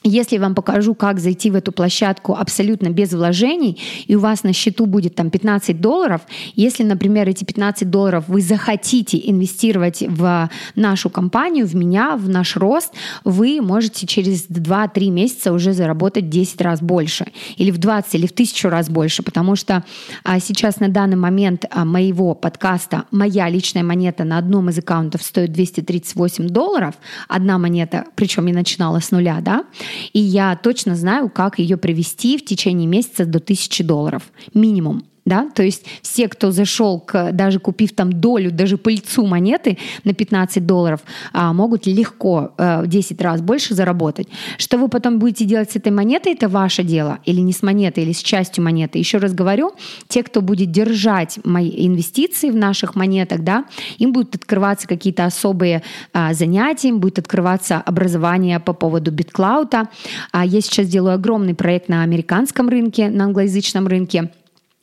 если 0.02 0.36
я 0.36 0.42
вам 0.42 0.54
покажу, 0.54 0.94
как 0.94 1.18
зайти 1.18 1.50
в 1.50 1.56
эту 1.56 1.72
площадку 1.72 2.34
абсолютно 2.34 2.90
без 2.90 3.12
вложений, 3.12 3.80
и 4.06 4.14
у 4.14 4.20
вас 4.20 4.44
на 4.44 4.52
счету 4.52 4.86
будет 4.86 5.14
там 5.14 5.30
15 5.30 5.80
долларов, 5.80 6.22
если, 6.54 6.84
например, 6.84 7.28
эти 7.28 7.44
15 7.44 7.90
долларов 7.90 8.24
вы 8.28 8.40
захотите 8.40 9.20
инвестировать 9.24 10.02
в 10.06 10.50
нашу 10.74 11.10
компанию, 11.10 11.66
в 11.66 11.74
меня, 11.74 12.16
в 12.16 12.28
наш 12.28 12.56
рост, 12.56 12.92
вы 13.24 13.60
можете 13.60 14.06
через 14.06 14.48
2-3 14.48 15.10
месяца 15.10 15.52
уже 15.52 15.72
заработать 15.72 16.28
10 16.28 16.60
раз 16.60 16.80
больше, 16.80 17.26
или 17.56 17.70
в 17.70 17.78
20, 17.78 18.14
или 18.14 18.26
в 18.26 18.32
1000 18.32 18.70
раз 18.70 18.88
больше, 18.88 19.22
потому 19.22 19.56
что 19.56 19.84
а, 20.24 20.40
сейчас 20.40 20.80
на 20.80 20.88
данный 20.88 21.16
момент 21.16 21.64
а, 21.70 21.84
моего 21.84 22.34
подкаста 22.34 23.04
моя 23.10 23.48
личная 23.48 23.82
монета 23.82 24.24
на 24.24 24.38
одном 24.38 24.70
из 24.70 24.78
аккаунтов 24.78 25.22
стоит 25.22 25.52
238 25.52 26.48
долларов, 26.48 26.94
одна 27.28 27.58
монета, 27.58 28.04
причем 28.14 28.46
я 28.46 28.54
начинала 28.54 29.00
с 29.00 29.10
нуля, 29.10 29.38
да, 29.40 29.64
и 30.12 30.20
я 30.20 30.56
точно 30.56 30.96
знаю, 30.96 31.30
как 31.30 31.58
ее 31.58 31.76
привести 31.76 32.38
в 32.38 32.44
течение 32.44 32.86
месяца 32.86 33.24
до 33.24 33.38
1000 33.38 33.84
долларов. 33.84 34.22
Минимум 34.54 35.04
да, 35.26 35.48
то 35.54 35.62
есть 35.64 35.84
все, 36.02 36.28
кто 36.28 36.52
зашел, 36.52 37.00
к, 37.00 37.32
даже 37.32 37.58
купив 37.58 37.92
там 37.92 38.12
долю, 38.12 38.52
даже 38.52 38.78
пыльцу 38.78 39.26
монеты 39.26 39.76
на 40.04 40.14
15 40.14 40.64
долларов, 40.64 41.00
а, 41.32 41.52
могут 41.52 41.86
легко 41.86 42.52
10 42.58 43.20
э, 43.20 43.24
раз 43.24 43.40
больше 43.40 43.74
заработать. 43.74 44.28
Что 44.56 44.78
вы 44.78 44.88
потом 44.88 45.18
будете 45.18 45.44
делать 45.44 45.72
с 45.72 45.76
этой 45.76 45.90
монетой, 45.90 46.32
это 46.32 46.48
ваше 46.48 46.84
дело, 46.84 47.18
или 47.24 47.40
не 47.40 47.52
с 47.52 47.62
монетой, 47.62 48.04
или 48.04 48.12
с 48.12 48.22
частью 48.22 48.62
монеты. 48.62 48.98
Еще 48.98 49.18
раз 49.18 49.34
говорю, 49.34 49.72
те, 50.06 50.22
кто 50.22 50.40
будет 50.40 50.70
держать 50.70 51.40
мои 51.44 51.70
инвестиции 51.86 52.50
в 52.50 52.56
наших 52.56 52.94
монетах, 52.94 53.40
да, 53.40 53.64
им 53.98 54.12
будут 54.12 54.36
открываться 54.36 54.86
какие-то 54.86 55.24
особые 55.24 55.82
а, 56.12 56.34
занятия, 56.34 56.88
им 56.88 57.00
будет 57.00 57.18
открываться 57.18 57.78
образование 57.78 58.60
по 58.60 58.72
поводу 58.72 59.10
BitCloud. 59.10 59.88
А 60.30 60.46
я 60.46 60.60
сейчас 60.60 60.86
делаю 60.86 61.14
огромный 61.16 61.56
проект 61.56 61.88
на 61.88 62.04
американском 62.04 62.68
рынке, 62.68 63.10
на 63.10 63.24
англоязычном 63.24 63.88
рынке, 63.88 64.30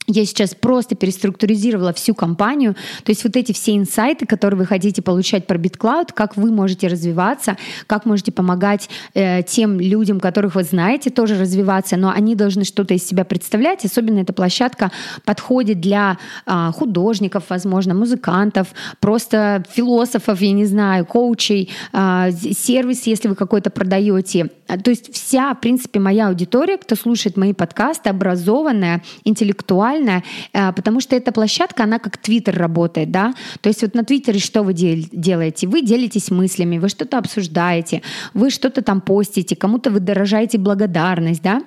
я 0.07 0.25
сейчас 0.25 0.53
просто 0.53 0.95
переструктуризировала 0.95 1.93
всю 1.93 2.13
компанию. 2.13 2.75
То 3.03 3.11
есть 3.11 3.23
вот 3.23 3.35
эти 3.35 3.53
все 3.53 3.75
инсайты, 3.75 4.25
которые 4.25 4.59
вы 4.59 4.65
хотите 4.65 5.01
получать 5.01 5.47
про 5.47 5.57
BitCloud, 5.57 6.09
как 6.13 6.35
вы 6.35 6.51
можете 6.51 6.87
развиваться, 6.87 7.57
как 7.87 8.05
можете 8.05 8.31
помогать 8.31 8.89
э, 9.13 9.43
тем 9.43 9.79
людям, 9.79 10.19
которых 10.19 10.55
вы 10.55 10.63
знаете, 10.63 11.09
тоже 11.09 11.39
развиваться, 11.39 11.95
но 11.95 12.09
они 12.09 12.35
должны 12.35 12.65
что-то 12.65 12.93
из 12.93 13.07
себя 13.07 13.23
представлять. 13.23 13.85
Особенно 13.85 14.19
эта 14.19 14.33
площадка 14.33 14.91
подходит 15.25 15.79
для 15.79 16.17
э, 16.45 16.71
художников, 16.73 17.45
возможно, 17.49 17.93
музыкантов, 17.93 18.67
просто 18.99 19.63
философов, 19.69 20.41
я 20.41 20.51
не 20.51 20.65
знаю, 20.65 21.05
коучей, 21.05 21.69
э, 21.93 22.31
сервис, 22.31 23.07
если 23.07 23.29
вы 23.29 23.35
какой-то 23.35 23.69
продаете. 23.69 24.49
То 24.83 24.89
есть 24.89 25.13
вся, 25.13 25.53
в 25.53 25.59
принципе, 25.59 25.99
моя 25.99 26.29
аудитория, 26.29 26.77
кто 26.77 26.95
слушает 26.95 27.37
мои 27.37 27.53
подкасты, 27.53 28.09
образованная, 28.09 29.03
интеллектуальная, 29.23 29.92
актуальная, 29.93 30.23
э, 30.53 30.73
потому 30.73 30.99
что 31.01 31.15
эта 31.15 31.31
площадка, 31.31 31.83
она 31.83 31.99
как 31.99 32.17
Твиттер 32.17 32.57
работает, 32.57 33.11
да, 33.11 33.33
то 33.61 33.69
есть 33.69 33.81
вот 33.81 33.95
на 33.95 34.03
Твиттере 34.03 34.39
что 34.39 34.63
вы 34.63 34.73
делаете? 34.73 35.67
Вы 35.67 35.81
делитесь 35.81 36.31
мыслями, 36.31 36.79
вы 36.79 36.89
что-то 36.89 37.17
обсуждаете, 37.17 38.01
вы 38.33 38.49
что-то 38.49 38.81
там 38.81 39.01
постите, 39.01 39.55
кому-то 39.55 39.89
вы 39.91 39.99
дорожаете 39.99 40.57
благодарность, 40.57 41.41
да. 41.41 41.61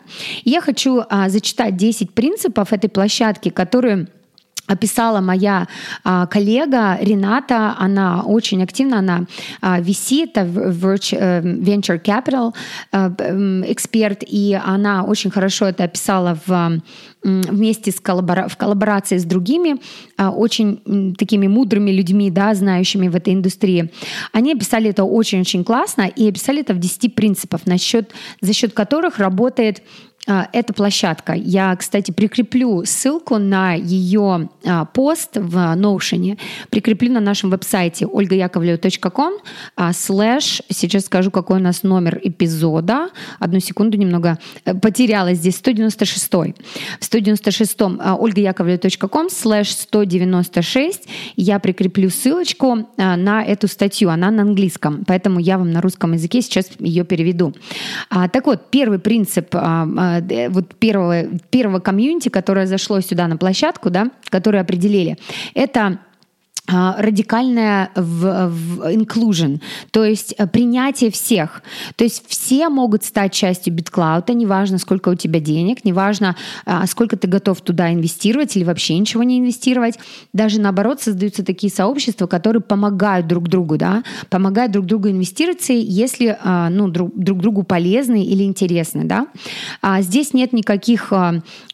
Я 0.44 0.60
хочу 0.60 1.02
а, 1.08 1.28
зачитать 1.28 1.76
10 1.76 2.10
принципов 2.10 2.72
этой 2.72 2.88
площадки, 2.88 3.50
которые 3.50 4.06
описала 4.66 5.20
моя 5.20 5.68
а, 6.04 6.26
коллега 6.26 6.98
Рената, 7.00 7.74
она 7.78 8.22
очень 8.22 8.62
активно, 8.62 8.98
она 8.98 9.26
а, 9.60 9.80
VC, 9.80 10.24
это 10.24 10.40
э, 10.40 11.40
Venture 11.42 12.02
Capital 12.02 12.54
а, 12.92 13.10
эксперт, 13.66 14.22
и 14.26 14.58
она 14.64 15.04
очень 15.04 15.30
хорошо 15.30 15.66
это 15.66 15.84
описала 15.84 16.38
в 16.46 16.80
вместе 17.26 17.90
с 17.90 18.00
коллабора 18.00 18.46
в 18.48 18.56
коллаборации 18.56 19.18
с 19.18 19.24
другими 19.24 19.80
а, 20.16 20.30
очень 20.30 21.14
такими 21.18 21.48
мудрыми 21.48 21.90
людьми, 21.90 22.30
да, 22.30 22.54
знающими 22.54 23.08
в 23.08 23.16
этой 23.16 23.34
индустрии. 23.34 23.90
Они 24.32 24.52
описали 24.52 24.90
это 24.90 25.04
очень-очень 25.04 25.64
классно 25.64 26.02
и 26.02 26.28
описали 26.28 26.60
это 26.60 26.74
в 26.74 26.78
10 26.78 27.14
принципов, 27.14 27.66
насчет, 27.66 28.12
за 28.40 28.52
счет 28.52 28.72
которых 28.72 29.18
работает 29.18 29.82
эта 30.26 30.72
площадка. 30.72 31.32
Я, 31.34 31.74
кстати, 31.76 32.10
прикреплю 32.10 32.84
ссылку 32.84 33.38
на 33.38 33.74
ее 33.74 34.48
а, 34.64 34.84
пост 34.84 35.36
в 35.36 35.56
Notion, 35.76 36.38
прикреплю 36.70 37.12
на 37.12 37.20
нашем 37.20 37.50
веб-сайте 37.50 38.06
olgayakovleva.com 38.06 39.34
слэш, 39.92 40.62
сейчас 40.68 41.04
скажу, 41.04 41.30
какой 41.30 41.58
у 41.58 41.62
нас 41.62 41.82
номер 41.82 42.20
эпизода. 42.22 43.10
Одну 43.38 43.60
секунду, 43.60 43.96
немного 43.96 44.38
э, 44.64 44.74
потерялась 44.74 45.38
здесь, 45.38 45.56
196. 45.56 46.32
В 46.32 46.54
196 47.00 47.80
olgayakovleva.com 47.80 49.30
слэш 49.30 49.70
196 49.70 51.08
я 51.36 51.58
прикреплю 51.58 52.10
ссылочку 52.10 52.88
а, 52.96 53.16
на 53.16 53.44
эту 53.44 53.68
статью. 53.68 54.10
Она 54.10 54.30
на 54.30 54.42
английском, 54.42 55.04
поэтому 55.06 55.38
я 55.38 55.58
вам 55.58 55.70
на 55.70 55.80
русском 55.80 56.12
языке 56.14 56.42
сейчас 56.42 56.70
ее 56.78 57.04
переведу. 57.04 57.54
Так 58.10 58.46
вот, 58.46 58.70
первый 58.70 58.98
принцип 58.98 59.54
Э, 60.20 60.48
вот 60.48 60.74
первого, 60.74 61.24
первого 61.50 61.80
комьюнити, 61.80 62.28
которое 62.28 62.66
зашло 62.66 63.00
сюда 63.00 63.26
на 63.28 63.36
площадку, 63.36 63.90
да, 63.90 64.10
которые 64.28 64.60
определили, 64.60 65.18
это 65.54 65.98
а, 66.68 66.96
радикальная 66.98 67.90
в, 67.94 68.48
в 68.48 68.80
inclusion, 68.92 69.60
то 69.92 70.04
есть 70.04 70.34
э, 70.36 70.46
принятие 70.48 71.12
всех. 71.12 71.62
То 71.94 72.02
есть 72.02 72.24
все 72.26 72.68
могут 72.68 73.04
стать 73.04 73.32
частью 73.32 73.72
BitCloud, 73.74 74.32
неважно, 74.34 74.78
сколько 74.78 75.10
у 75.10 75.14
тебя 75.14 75.38
денег, 75.38 75.84
неважно, 75.84 76.34
а, 76.64 76.86
сколько 76.86 77.16
ты 77.16 77.28
готов 77.28 77.60
туда 77.60 77.92
инвестировать 77.92 78.56
или 78.56 78.64
вообще 78.64 78.98
ничего 78.98 79.22
не 79.22 79.38
инвестировать. 79.38 79.98
Даже 80.32 80.60
наоборот 80.60 81.00
создаются 81.00 81.44
такие 81.44 81.72
сообщества, 81.72 82.26
которые 82.26 82.62
помогают 82.62 83.28
друг 83.28 83.48
другу, 83.48 83.76
да, 83.76 84.02
помогают 84.28 84.72
друг 84.72 84.86
другу 84.86 85.08
инвестироваться, 85.08 85.72
если 85.72 86.36
а, 86.42 86.68
ну, 86.68 86.88
друг, 86.88 87.16
друг 87.16 87.38
другу 87.40 87.62
полезны 87.62 88.24
или 88.24 88.42
интересны. 88.42 89.04
Да. 89.04 89.28
А 89.82 90.02
здесь 90.02 90.34
нет 90.34 90.52
никаких 90.52 91.12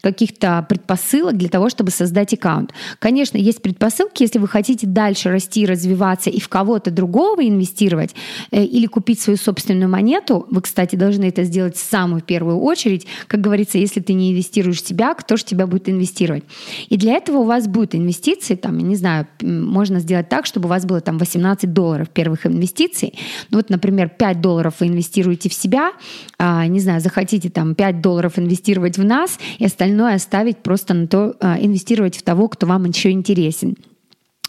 каких-то 0.03 0.67
предпосылок 0.69 1.37
для 1.37 1.49
того, 1.49 1.71
чтобы 1.71 1.91
создать 1.91 2.35
аккаунт. 2.35 2.73
Конечно, 2.99 3.39
есть 3.39 3.63
предпосылки, 3.63 4.23
если 4.23 4.39
вы 4.39 4.49
хотите 4.49 4.82
хотите 4.83 4.87
дальше 4.87 5.31
расти, 5.31 5.67
развиваться 5.67 6.31
и 6.31 6.41
в 6.41 6.49
кого-то 6.49 6.91
другого 6.91 7.43
инвестировать 7.43 8.15
э, 8.51 8.65
или 8.65 8.87
купить 8.87 9.21
свою 9.21 9.37
собственную 9.37 9.89
монету, 9.89 10.47
вы, 10.51 10.61
кстати, 10.61 10.97
должны 10.97 11.27
это 11.27 11.45
сделать 11.45 11.77
в 11.77 11.81
самую 11.81 12.23
первую 12.23 12.59
очередь. 12.59 13.07
Как 13.27 13.41
говорится, 13.41 13.79
если 13.79 14.01
ты 14.01 14.15
не 14.15 14.33
инвестируешь 14.33 14.83
в 14.83 14.87
себя, 14.87 15.15
кто 15.15 15.37
же 15.37 15.45
тебя 15.45 15.67
будет 15.67 15.89
инвестировать? 15.89 16.45
И 16.91 16.97
для 16.97 17.15
этого 17.15 17.39
у 17.39 17.45
вас 17.45 17.67
будут 17.67 17.95
инвестиции, 17.95 18.57
там, 18.57 18.79
я 18.79 18.85
не 18.85 18.97
знаю, 18.97 19.27
можно 19.43 20.01
сделать 20.01 20.29
так, 20.29 20.47
чтобы 20.47 20.67
у 20.67 20.71
вас 20.71 20.85
было 20.85 21.01
там 21.01 21.19
18 21.19 21.73
долларов 21.73 22.09
первых 22.09 22.47
инвестиций. 22.47 23.15
Ну, 23.51 23.59
вот, 23.59 23.71
например, 23.71 24.09
5 24.09 24.41
долларов 24.41 24.75
вы 24.81 24.87
инвестируете 24.87 25.49
в 25.49 25.55
себя, 25.55 25.93
а, 26.39 26.67
не 26.67 26.81
знаю, 26.81 27.01
захотите 27.01 27.51
там 27.51 27.75
5 27.75 28.01
долларов 28.01 28.39
инвестировать 28.39 28.99
в 28.99 29.05
нас 29.05 29.39
и 29.59 29.65
остальное 29.65 30.15
оставить 30.15 30.59
просто 30.59 30.95
на 30.95 31.07
то, 31.07 31.35
а, 31.41 31.59
инвестировать 31.61 32.17
в 32.17 32.23
того, 32.23 32.49
кто 32.49 32.67
вам 32.67 32.85
еще 32.85 33.11
интересен. 33.11 33.77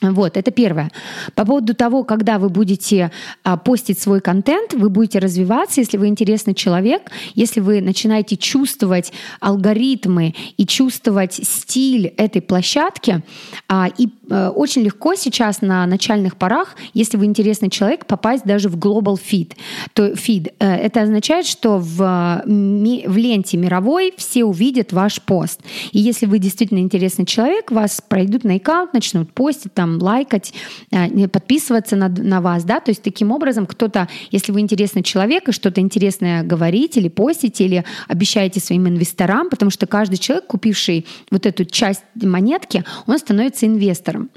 Вот, 0.01 0.35
это 0.35 0.51
первое. 0.51 0.91
По 1.35 1.45
поводу 1.45 1.73
того, 1.73 2.03
когда 2.03 2.37
вы 2.37 2.49
будете 2.49 3.11
а, 3.43 3.57
постить 3.57 3.99
свой 3.99 4.19
контент, 4.19 4.73
вы 4.73 4.89
будете 4.89 5.19
развиваться, 5.19 5.79
если 5.79 5.97
вы 5.97 6.07
интересный 6.07 6.53
человек, 6.53 7.11
если 7.35 7.61
вы 7.61 7.79
начинаете 7.79 8.35
чувствовать 8.35 9.13
алгоритмы 9.39 10.35
и 10.57 10.65
чувствовать 10.65 11.35
стиль 11.35 12.07
этой 12.17 12.41
площадки. 12.41 13.21
А, 13.69 13.89
и 13.97 14.09
а, 14.29 14.49
очень 14.49 14.81
легко 14.81 15.15
сейчас 15.15 15.61
на 15.61 15.85
начальных 15.85 16.35
порах, 16.35 16.75
если 16.93 17.17
вы 17.17 17.25
интересный 17.25 17.69
человек, 17.69 18.05
попасть 18.05 18.43
даже 18.43 18.67
в 18.67 18.77
global 18.77 19.17
feed. 19.17 19.53
То 19.93 20.11
feed. 20.11 20.53
А, 20.59 20.75
это 20.75 21.03
означает, 21.03 21.45
что 21.45 21.77
в, 21.77 22.43
в 22.45 23.17
ленте 23.17 23.57
мировой 23.57 24.13
все 24.17 24.43
увидят 24.43 24.91
ваш 24.91 25.21
пост. 25.21 25.61
И 25.91 25.99
если 25.99 26.25
вы 26.25 26.39
действительно 26.39 26.79
интересный 26.79 27.25
человек, 27.25 27.71
вас 27.71 28.01
пройдут 28.05 28.43
на 28.43 28.55
аккаунт, 28.55 28.93
начнут 28.93 29.31
постить 29.31 29.73
там 29.73 29.92
лайкать, 29.99 30.53
э, 30.91 31.27
подписываться 31.27 31.95
на, 31.95 32.09
на 32.09 32.41
вас, 32.41 32.63
да, 32.63 32.79
то 32.79 32.91
есть 32.91 33.03
таким 33.03 33.31
образом 33.31 33.65
кто-то, 33.65 34.07
если 34.31 34.51
вы 34.51 34.61
интересный 34.61 35.03
человек 35.03 35.49
и 35.49 35.51
что-то 35.51 35.81
интересное 35.81 36.43
говорите 36.43 36.99
или 36.99 37.09
постите, 37.09 37.65
или 37.65 37.85
обещаете 38.07 38.59
своим 38.59 38.87
инвесторам, 38.87 39.49
потому 39.49 39.71
что 39.71 39.87
каждый 39.87 40.17
человек, 40.17 40.47
купивший 40.47 41.05
вот 41.31 41.45
эту 41.45 41.65
часть 41.65 42.03
монетки, 42.15 42.83
он 43.07 43.17
становится 43.17 43.65
инвестором. 43.65 44.29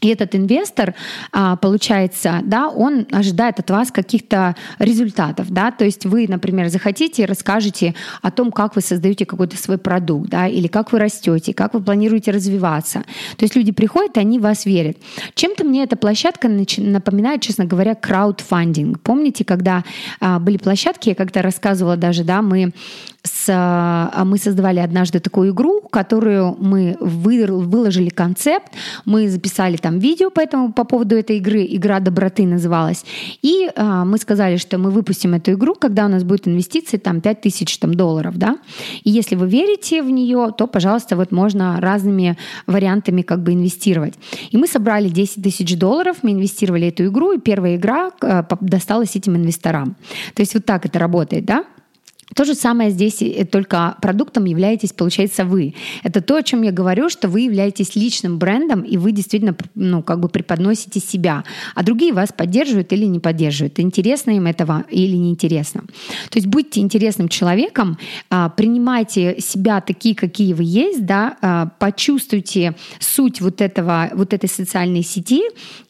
И 0.00 0.08
этот 0.08 0.34
инвестор, 0.34 0.94
а, 1.32 1.56
получается, 1.56 2.40
да, 2.44 2.68
он 2.68 3.06
ожидает 3.10 3.58
от 3.58 3.70
вас 3.70 3.90
каких-то 3.90 4.54
результатов, 4.78 5.50
да, 5.50 5.70
то 5.70 5.84
есть 5.84 6.06
вы, 6.06 6.26
например, 6.28 6.68
захотите 6.68 7.22
и 7.22 7.26
расскажете 7.26 7.94
о 8.22 8.30
том, 8.30 8.52
как 8.52 8.76
вы 8.76 8.82
создаете 8.82 9.26
какой-то 9.26 9.56
свой 9.56 9.78
продукт, 9.78 10.30
да, 10.30 10.46
или 10.46 10.68
как 10.68 10.92
вы 10.92 11.00
растете, 11.00 11.52
как 11.52 11.74
вы 11.74 11.80
планируете 11.80 12.30
развиваться. 12.30 13.00
То 13.36 13.44
есть 13.44 13.56
люди 13.56 13.72
приходят, 13.72 14.16
и 14.16 14.20
они 14.20 14.38
в 14.38 14.42
вас 14.42 14.66
верят. 14.66 14.96
Чем-то 15.34 15.64
мне 15.64 15.82
эта 15.82 15.96
площадка 15.96 16.48
напоминает, 16.48 17.42
честно 17.42 17.64
говоря, 17.64 17.94
краудфандинг. 17.94 19.00
Помните, 19.00 19.44
когда 19.44 19.84
а, 20.20 20.38
были 20.38 20.58
площадки, 20.58 21.08
я 21.08 21.14
как-то 21.14 21.42
рассказывала 21.42 21.96
даже, 21.96 22.22
да, 22.24 22.42
мы 22.42 22.72
с, 23.22 23.46
а, 23.48 24.24
мы 24.24 24.38
создавали 24.38 24.78
однажды 24.80 25.20
такую 25.20 25.52
игру, 25.52 25.80
которую 25.80 26.56
мы 26.58 26.96
выложили 27.00 28.08
концепт, 28.10 28.72
мы 29.04 29.28
записали 29.28 29.76
там 29.76 29.87
видео 29.90 30.30
по, 30.30 30.40
этому, 30.40 30.72
по 30.72 30.84
поводу 30.84 31.16
этой 31.16 31.38
игры, 31.38 31.66
игра 31.68 32.00
доброты 32.00 32.46
называлась, 32.46 33.04
и 33.42 33.70
а, 33.76 34.04
мы 34.04 34.18
сказали, 34.18 34.56
что 34.56 34.78
мы 34.78 34.90
выпустим 34.90 35.34
эту 35.34 35.52
игру, 35.52 35.74
когда 35.74 36.06
у 36.06 36.08
нас 36.08 36.24
будет 36.24 36.48
инвестиции 36.48 36.98
там 36.98 37.20
5000 37.20 37.78
там, 37.78 37.94
долларов, 37.94 38.36
да, 38.36 38.58
и 39.04 39.10
если 39.10 39.36
вы 39.36 39.48
верите 39.48 40.02
в 40.02 40.10
нее, 40.10 40.52
то, 40.56 40.66
пожалуйста, 40.66 41.16
вот 41.16 41.32
можно 41.32 41.80
разными 41.80 42.36
вариантами 42.66 43.22
как 43.22 43.42
бы 43.42 43.52
инвестировать. 43.52 44.14
И 44.50 44.56
мы 44.56 44.66
собрали 44.66 45.08
10 45.08 45.42
тысяч 45.42 45.78
долларов, 45.78 46.18
мы 46.22 46.32
инвестировали 46.32 46.88
эту 46.88 47.06
игру, 47.06 47.32
и 47.32 47.38
первая 47.38 47.76
игра 47.76 48.10
а, 48.20 48.46
досталась 48.60 49.16
этим 49.16 49.36
инвесторам. 49.36 49.96
То 50.34 50.42
есть 50.42 50.54
вот 50.54 50.64
так 50.64 50.84
это 50.84 50.98
работает, 50.98 51.44
да? 51.44 51.64
То 52.34 52.44
же 52.44 52.54
самое 52.54 52.90
здесь, 52.90 53.22
только 53.50 53.96
продуктом 54.02 54.44
являетесь, 54.44 54.92
получается, 54.92 55.44
вы. 55.44 55.74
Это 56.02 56.20
то, 56.20 56.36
о 56.36 56.42
чем 56.42 56.62
я 56.62 56.72
говорю, 56.72 57.08
что 57.08 57.28
вы 57.28 57.40
являетесь 57.42 57.96
личным 57.96 58.38
брендом, 58.38 58.82
и 58.82 58.96
вы 58.96 59.12
действительно 59.12 59.56
ну, 59.74 60.02
как 60.02 60.20
бы 60.20 60.28
преподносите 60.28 61.00
себя. 61.00 61.44
А 61.74 61.82
другие 61.82 62.12
вас 62.12 62.32
поддерживают 62.36 62.92
или 62.92 63.06
не 63.06 63.18
поддерживают. 63.18 63.80
Интересно 63.80 64.32
им 64.32 64.46
этого 64.46 64.84
или 64.90 65.16
неинтересно. 65.16 65.84
То 66.30 66.36
есть 66.36 66.46
будьте 66.46 66.80
интересным 66.80 67.28
человеком, 67.28 67.98
а, 68.30 68.50
принимайте 68.50 69.40
себя 69.40 69.80
такие, 69.80 70.14
какие 70.14 70.52
вы 70.52 70.64
есть, 70.64 71.06
да, 71.06 71.36
а, 71.40 71.66
почувствуйте 71.78 72.74
суть 72.98 73.40
вот, 73.40 73.60
этого, 73.60 74.10
вот 74.12 74.34
этой 74.34 74.48
социальной 74.48 75.02
сети 75.02 75.42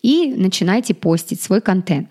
и 0.02 0.32
начинайте 0.36 0.94
постить 0.94 1.40
свой 1.40 1.60
контент. 1.60 2.08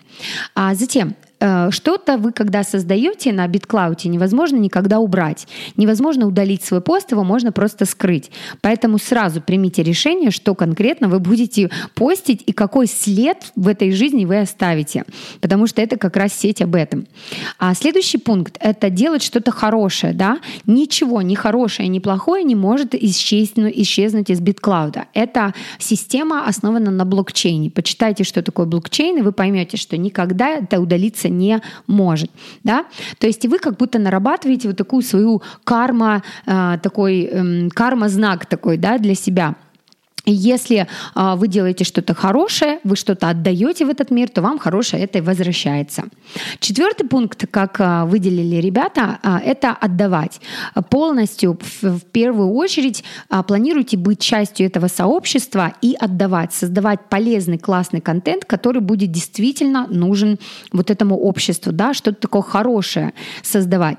А 0.54 0.74
затем 0.74 1.14
Э, 1.27 1.27
что-то 1.38 2.18
вы, 2.18 2.32
когда 2.32 2.64
создаете 2.64 3.32
на 3.32 3.46
BitCloud, 3.46 4.08
невозможно 4.08 4.56
никогда 4.56 4.98
убрать. 4.98 5.46
Невозможно 5.76 6.26
удалить 6.26 6.64
свой 6.64 6.80
пост, 6.80 7.12
его 7.12 7.24
можно 7.24 7.52
просто 7.52 7.84
скрыть. 7.84 8.30
Поэтому 8.60 8.98
сразу 8.98 9.40
примите 9.40 9.82
решение, 9.82 10.30
что 10.30 10.54
конкретно 10.54 11.08
вы 11.08 11.20
будете 11.20 11.70
постить 11.94 12.42
и 12.46 12.52
какой 12.52 12.86
след 12.86 13.52
в 13.54 13.68
этой 13.68 13.92
жизни 13.92 14.24
вы 14.24 14.40
оставите. 14.40 15.04
Потому 15.40 15.66
что 15.66 15.80
это 15.80 15.96
как 15.96 16.16
раз 16.16 16.32
сеть 16.32 16.60
об 16.60 16.74
этом. 16.74 17.06
А 17.58 17.74
следующий 17.74 18.18
пункт— 18.18 18.56
это 18.60 18.90
делать 18.90 19.22
что-то 19.22 19.50
хорошее. 19.50 20.12
Да? 20.12 20.38
Ничего, 20.66 21.22
ни 21.22 21.34
хорошее, 21.34 21.88
ни 21.88 22.00
плохое 22.00 22.42
не 22.42 22.54
может 22.54 22.94
исчезнуть, 22.94 23.74
исчезнуть 23.76 24.30
из 24.30 24.40
BitCloud. 24.40 25.04
Это 25.14 25.54
система 25.78 26.46
основана 26.46 26.90
на 26.90 27.04
блокчейне. 27.04 27.70
Почитайте, 27.70 28.24
что 28.24 28.42
такое 28.42 28.66
блокчейн, 28.66 29.18
и 29.18 29.22
вы 29.22 29.32
поймете, 29.32 29.76
что 29.76 29.96
никогда 29.96 30.48
это 30.50 30.80
удалиться 30.80 31.27
случиться 31.28 31.38
не 31.38 31.60
может. 31.86 32.30
Да? 32.64 32.84
То 33.18 33.26
есть 33.26 33.46
вы 33.46 33.58
как 33.58 33.76
будто 33.76 33.98
нарабатываете 33.98 34.68
вот 34.68 34.76
такую 34.76 35.02
свою 35.02 35.42
карма, 35.64 36.22
э, 36.46 36.78
такой 36.82 37.24
эм, 37.24 37.70
карма-знак 37.70 38.46
такой 38.46 38.76
да, 38.76 38.98
для 38.98 39.14
себя– 39.14 39.54
если 40.32 40.86
а, 41.14 41.36
вы 41.36 41.48
делаете 41.48 41.84
что-то 41.84 42.14
хорошее, 42.14 42.80
вы 42.84 42.96
что-то 42.96 43.28
отдаете 43.28 43.84
в 43.84 43.88
этот 43.88 44.10
мир, 44.10 44.28
то 44.28 44.42
вам 44.42 44.58
хорошее 44.58 45.04
это 45.04 45.18
и 45.18 45.20
возвращается. 45.20 46.04
Четвертый 46.60 47.06
пункт, 47.06 47.46
как 47.50 47.80
а, 47.80 48.04
выделили 48.04 48.56
ребята, 48.56 49.18
а, 49.22 49.38
это 49.38 49.70
отдавать. 49.70 50.40
Полностью, 50.90 51.58
в, 51.60 51.98
в 51.98 52.04
первую 52.06 52.52
очередь, 52.52 53.04
а, 53.28 53.42
планируйте 53.42 53.96
быть 53.96 54.20
частью 54.20 54.66
этого 54.66 54.88
сообщества 54.88 55.72
и 55.82 55.96
отдавать, 55.98 56.52
создавать 56.52 57.08
полезный, 57.08 57.58
классный 57.58 58.00
контент, 58.00 58.44
который 58.44 58.80
будет 58.80 59.10
действительно 59.10 59.86
нужен 59.86 60.38
вот 60.72 60.90
этому 60.90 61.16
обществу, 61.16 61.72
да, 61.72 61.94
что-то 61.94 62.20
такое 62.20 62.42
хорошее 62.42 63.12
создавать. 63.42 63.98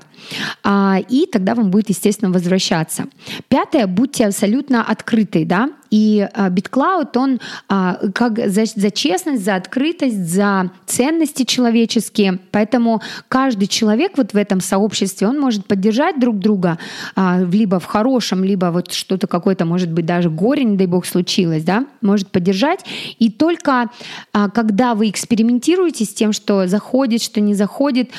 А, 0.62 0.98
и 1.08 1.26
тогда 1.26 1.54
вам 1.54 1.70
будет, 1.70 1.88
естественно, 1.88 2.30
возвращаться. 2.30 3.04
Пятое, 3.48 3.86
будьте 3.86 4.26
абсолютно 4.26 4.82
открыты, 4.82 5.44
да, 5.44 5.70
и 5.90 6.26
BitCloud, 6.34 7.08
а, 7.14 7.18
он 7.18 7.40
а, 7.68 7.98
как 8.14 8.38
за, 8.48 8.64
за 8.64 8.90
честность, 8.90 9.44
за 9.44 9.56
открытость, 9.56 10.32
за 10.32 10.70
ценности 10.86 11.44
человеческие. 11.44 12.38
Поэтому 12.50 13.02
каждый 13.28 13.66
человек 13.66 14.12
вот 14.16 14.32
в 14.32 14.36
этом 14.36 14.60
сообществе, 14.60 15.28
он 15.28 15.38
может 15.38 15.66
поддержать 15.66 16.18
друг 16.18 16.38
друга 16.38 16.78
а, 17.16 17.40
либо 17.40 17.80
в 17.80 17.84
хорошем, 17.84 18.44
либо 18.44 18.66
вот 18.66 18.92
что-то 18.92 19.26
какое-то, 19.26 19.64
может 19.64 19.90
быть, 19.90 20.06
даже 20.06 20.30
горе, 20.30 20.64
не 20.64 20.76
дай 20.76 20.86
бог, 20.86 21.06
случилось, 21.06 21.64
да, 21.64 21.86
может 22.00 22.30
поддержать. 22.30 22.80
И 23.18 23.30
только 23.30 23.90
когда 24.32 24.94
вы 24.94 25.08
экспериментируете 25.08 26.04
с 26.04 26.14
тем, 26.14 26.32
что 26.32 26.66
заходит, 26.66 27.22
что 27.22 27.40
не 27.40 27.54
заходит, 27.54 28.10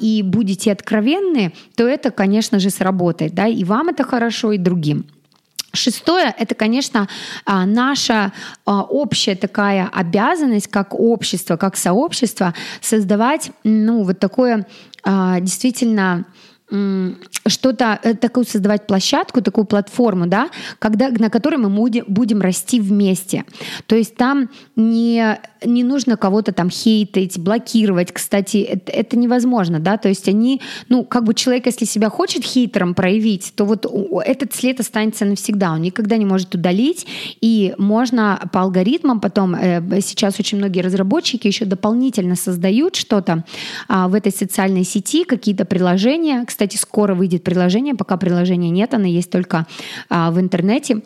и 0.00 0.22
будете 0.24 0.72
откровенны, 0.72 1.52
то 1.76 1.86
это, 1.86 2.10
конечно 2.10 2.58
же, 2.58 2.70
сработает, 2.70 3.34
да, 3.34 3.46
и 3.46 3.64
вам 3.64 3.88
это 3.88 4.04
хорошо, 4.04 4.52
и 4.52 4.58
другим. 4.58 5.06
Шестое— 5.78 6.34
это, 6.38 6.54
конечно, 6.54 7.08
а, 7.44 7.64
наша 7.64 8.32
а, 8.64 8.82
общая 8.82 9.36
такая 9.36 9.88
обязанность 9.92 10.68
как 10.68 10.94
общество, 10.94 11.56
как 11.56 11.76
сообщество 11.76 12.54
создавать 12.80 13.52
ну, 13.64 14.02
вот 14.02 14.18
такое 14.18 14.66
а, 15.04 15.40
действительно 15.40 16.24
что-то, 16.70 17.98
э, 18.02 18.14
такую 18.14 18.44
создавать 18.44 18.86
площадку, 18.86 19.40
такую 19.40 19.64
платформу, 19.64 20.26
да, 20.26 20.50
когда, 20.78 21.08
на 21.08 21.30
которой 21.30 21.56
мы 21.56 21.70
будем 21.70 22.40
расти 22.40 22.80
вместе. 22.80 23.44
То 23.86 23.96
есть 23.96 24.16
там 24.16 24.50
не, 24.76 25.38
не 25.64 25.84
нужно 25.84 26.16
кого-то 26.16 26.52
там 26.52 26.68
хейтить, 26.68 27.38
блокировать. 27.38 28.12
Кстати, 28.12 28.58
это, 28.58 28.92
это 28.92 29.16
невозможно, 29.16 29.80
да, 29.80 29.96
то 29.96 30.08
есть 30.08 30.28
они, 30.28 30.60
ну, 30.88 31.04
как 31.04 31.24
бы 31.24 31.32
человек, 31.32 31.66
если 31.66 31.86
себя 31.86 32.10
хочет 32.10 32.44
хейтером 32.44 32.94
проявить, 32.94 33.52
то 33.56 33.64
вот 33.64 33.86
этот 34.26 34.54
след 34.54 34.80
останется 34.80 35.24
навсегда, 35.24 35.72
он 35.72 35.82
никогда 35.82 36.18
не 36.18 36.26
может 36.26 36.54
удалить, 36.54 37.06
и 37.40 37.74
можно 37.78 38.48
по 38.52 38.60
алгоритмам 38.60 39.20
потом, 39.20 39.54
э, 39.54 40.00
сейчас 40.02 40.38
очень 40.38 40.58
многие 40.58 40.80
разработчики 40.80 41.46
еще 41.46 41.64
дополнительно 41.64 42.36
создают 42.36 42.96
что-то 42.96 43.44
а, 43.88 44.08
в 44.08 44.14
этой 44.14 44.32
социальной 44.32 44.84
сети, 44.84 45.24
какие-то 45.24 45.64
приложения, 45.64 46.44
кстати, 46.44 46.57
скоро 46.76 47.14
выйдет 47.14 47.44
приложение, 47.44 47.94
пока 47.94 48.16
приложения 48.16 48.70
нет, 48.70 48.94
оно 48.94 49.06
есть 49.06 49.30
только 49.30 49.66
а, 50.08 50.30
в 50.30 50.40
интернете 50.40 51.02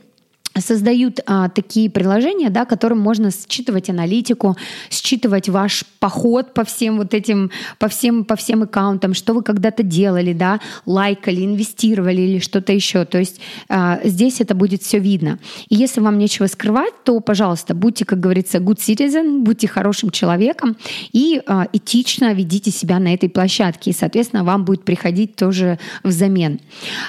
создают 0.59 1.21
а, 1.27 1.49
такие 1.49 1.91
приложения, 1.91 2.51
да, 2.51 2.65
которым 2.65 2.99
можно 2.99 3.31
считывать 3.31 3.91
аналитику, 3.91 4.57
считывать 4.91 5.49
ваш 5.49 5.85
поход 5.99 6.55
по 6.55 6.65
всем 6.65 6.99
вот 6.99 7.15
этим, 7.15 7.51
по 7.79 7.89
всем, 7.89 8.25
по 8.25 8.37
всем 8.37 8.63
аккаунтам, 8.63 9.15
что 9.15 9.35
вы 9.35 9.43
когда-то 9.43 9.83
делали, 9.83 10.33
да, 10.33 10.61
лайкали, 10.87 11.45
инвестировали 11.45 12.21
или 12.21 12.39
что-то 12.39 12.73
еще. 12.73 13.05
То 13.05 13.19
есть 13.19 13.41
а, 13.69 14.01
здесь 14.05 14.41
это 14.41 14.55
будет 14.55 14.83
все 14.83 14.99
видно. 14.99 15.39
И 15.69 15.77
если 15.77 16.01
вам 16.01 16.19
нечего 16.19 16.47
скрывать, 16.47 16.95
то, 17.05 17.21
пожалуйста, 17.21 17.75
будьте, 17.75 18.05
как 18.05 18.21
говорится, 18.21 18.59
good 18.59 18.79
citizen, 18.79 19.41
будьте 19.41 19.69
хорошим 19.69 20.11
человеком 20.11 20.77
и 21.13 21.41
а, 21.47 21.67
этично 21.73 22.33
ведите 22.35 22.71
себя 22.71 22.99
на 22.99 23.15
этой 23.15 23.29
площадке. 23.29 23.91
И, 23.91 23.95
соответственно, 23.95 24.45
вам 24.45 24.65
будет 24.65 24.85
приходить 24.85 25.37
тоже 25.37 25.79
взамен. 26.03 26.61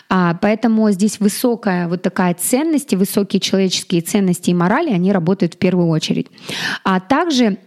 А, 0.10 0.38
поэтому 0.41 0.89
здесь 0.91 1.19
высокая 1.19 1.88
вот 1.88 2.01
такая 2.01 2.36
ценность 2.36 2.93
и 2.93 2.95
высокий 2.95 3.33
высокие 3.34 3.39
человеческие 3.39 4.02
ценности 4.02 4.50
и 4.52 4.54
морали, 4.54 4.91
они 4.91 5.12
работают 5.12 5.56
в 5.56 5.58
первую 5.58 5.88
очередь. 5.88 6.28
А 6.84 7.00
также 7.00 7.58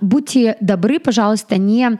будьте 0.00 0.56
добры, 0.60 0.98
пожалуйста, 0.98 1.56
не 1.56 1.98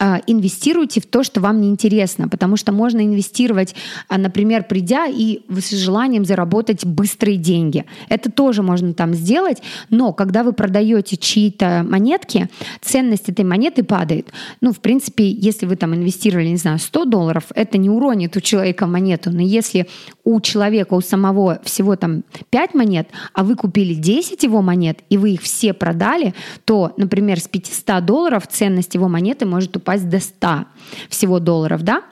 а, 0.00 0.20
инвестируйте 0.26 1.00
в 1.00 1.06
то, 1.06 1.22
что 1.22 1.40
вам 1.40 1.60
не 1.60 1.68
интересно, 1.68 2.28
потому 2.28 2.56
что 2.56 2.72
можно 2.72 3.00
инвестировать, 3.00 3.74
а, 4.08 4.18
например, 4.18 4.64
придя 4.64 5.06
и 5.06 5.40
с 5.48 5.70
желанием 5.70 6.24
заработать 6.24 6.84
быстрые 6.84 7.36
деньги. 7.36 7.84
Это 8.08 8.30
тоже 8.30 8.62
можно 8.62 8.92
там 8.92 9.14
сделать, 9.14 9.62
но 9.90 10.12
когда 10.12 10.42
вы 10.42 10.52
продаете 10.52 11.16
чьи-то 11.16 11.86
монетки, 11.88 12.48
ценность 12.80 13.28
этой 13.28 13.44
монеты 13.44 13.84
падает. 13.84 14.32
Ну, 14.60 14.72
в 14.72 14.80
принципе, 14.80 15.30
если 15.30 15.66
вы 15.66 15.76
там 15.76 15.94
инвестировали, 15.94 16.48
не 16.48 16.56
знаю, 16.56 16.78
100 16.78 17.04
долларов, 17.04 17.44
это 17.54 17.78
не 17.78 17.88
уронит 17.88 18.36
у 18.36 18.40
человека 18.40 18.86
монету, 18.86 19.30
но 19.30 19.42
если 19.42 19.86
у 20.24 20.40
человека, 20.40 20.94
у 20.94 21.00
самого 21.00 21.60
всего 21.62 21.96
там 21.96 22.24
5 22.50 22.74
монет, 22.74 23.08
а 23.32 23.44
вы 23.44 23.56
купили 23.56 23.94
10 23.94 24.42
его 24.42 24.62
монет, 24.62 25.00
и 25.10 25.18
вы 25.18 25.32
их 25.32 25.42
все 25.42 25.72
продали, 25.74 26.34
то, 26.64 26.92
например, 26.96 27.40
с 27.40 27.48
500 27.48 28.04
долларов 28.04 28.46
ценность 28.48 28.94
его 28.94 29.08
монеты 29.08 29.46
может 29.46 29.76
упасть 29.76 30.08
до 30.08 30.20
100 30.20 30.64
всего 31.08 31.38
долларов, 31.40 31.82
да? 31.82 32.02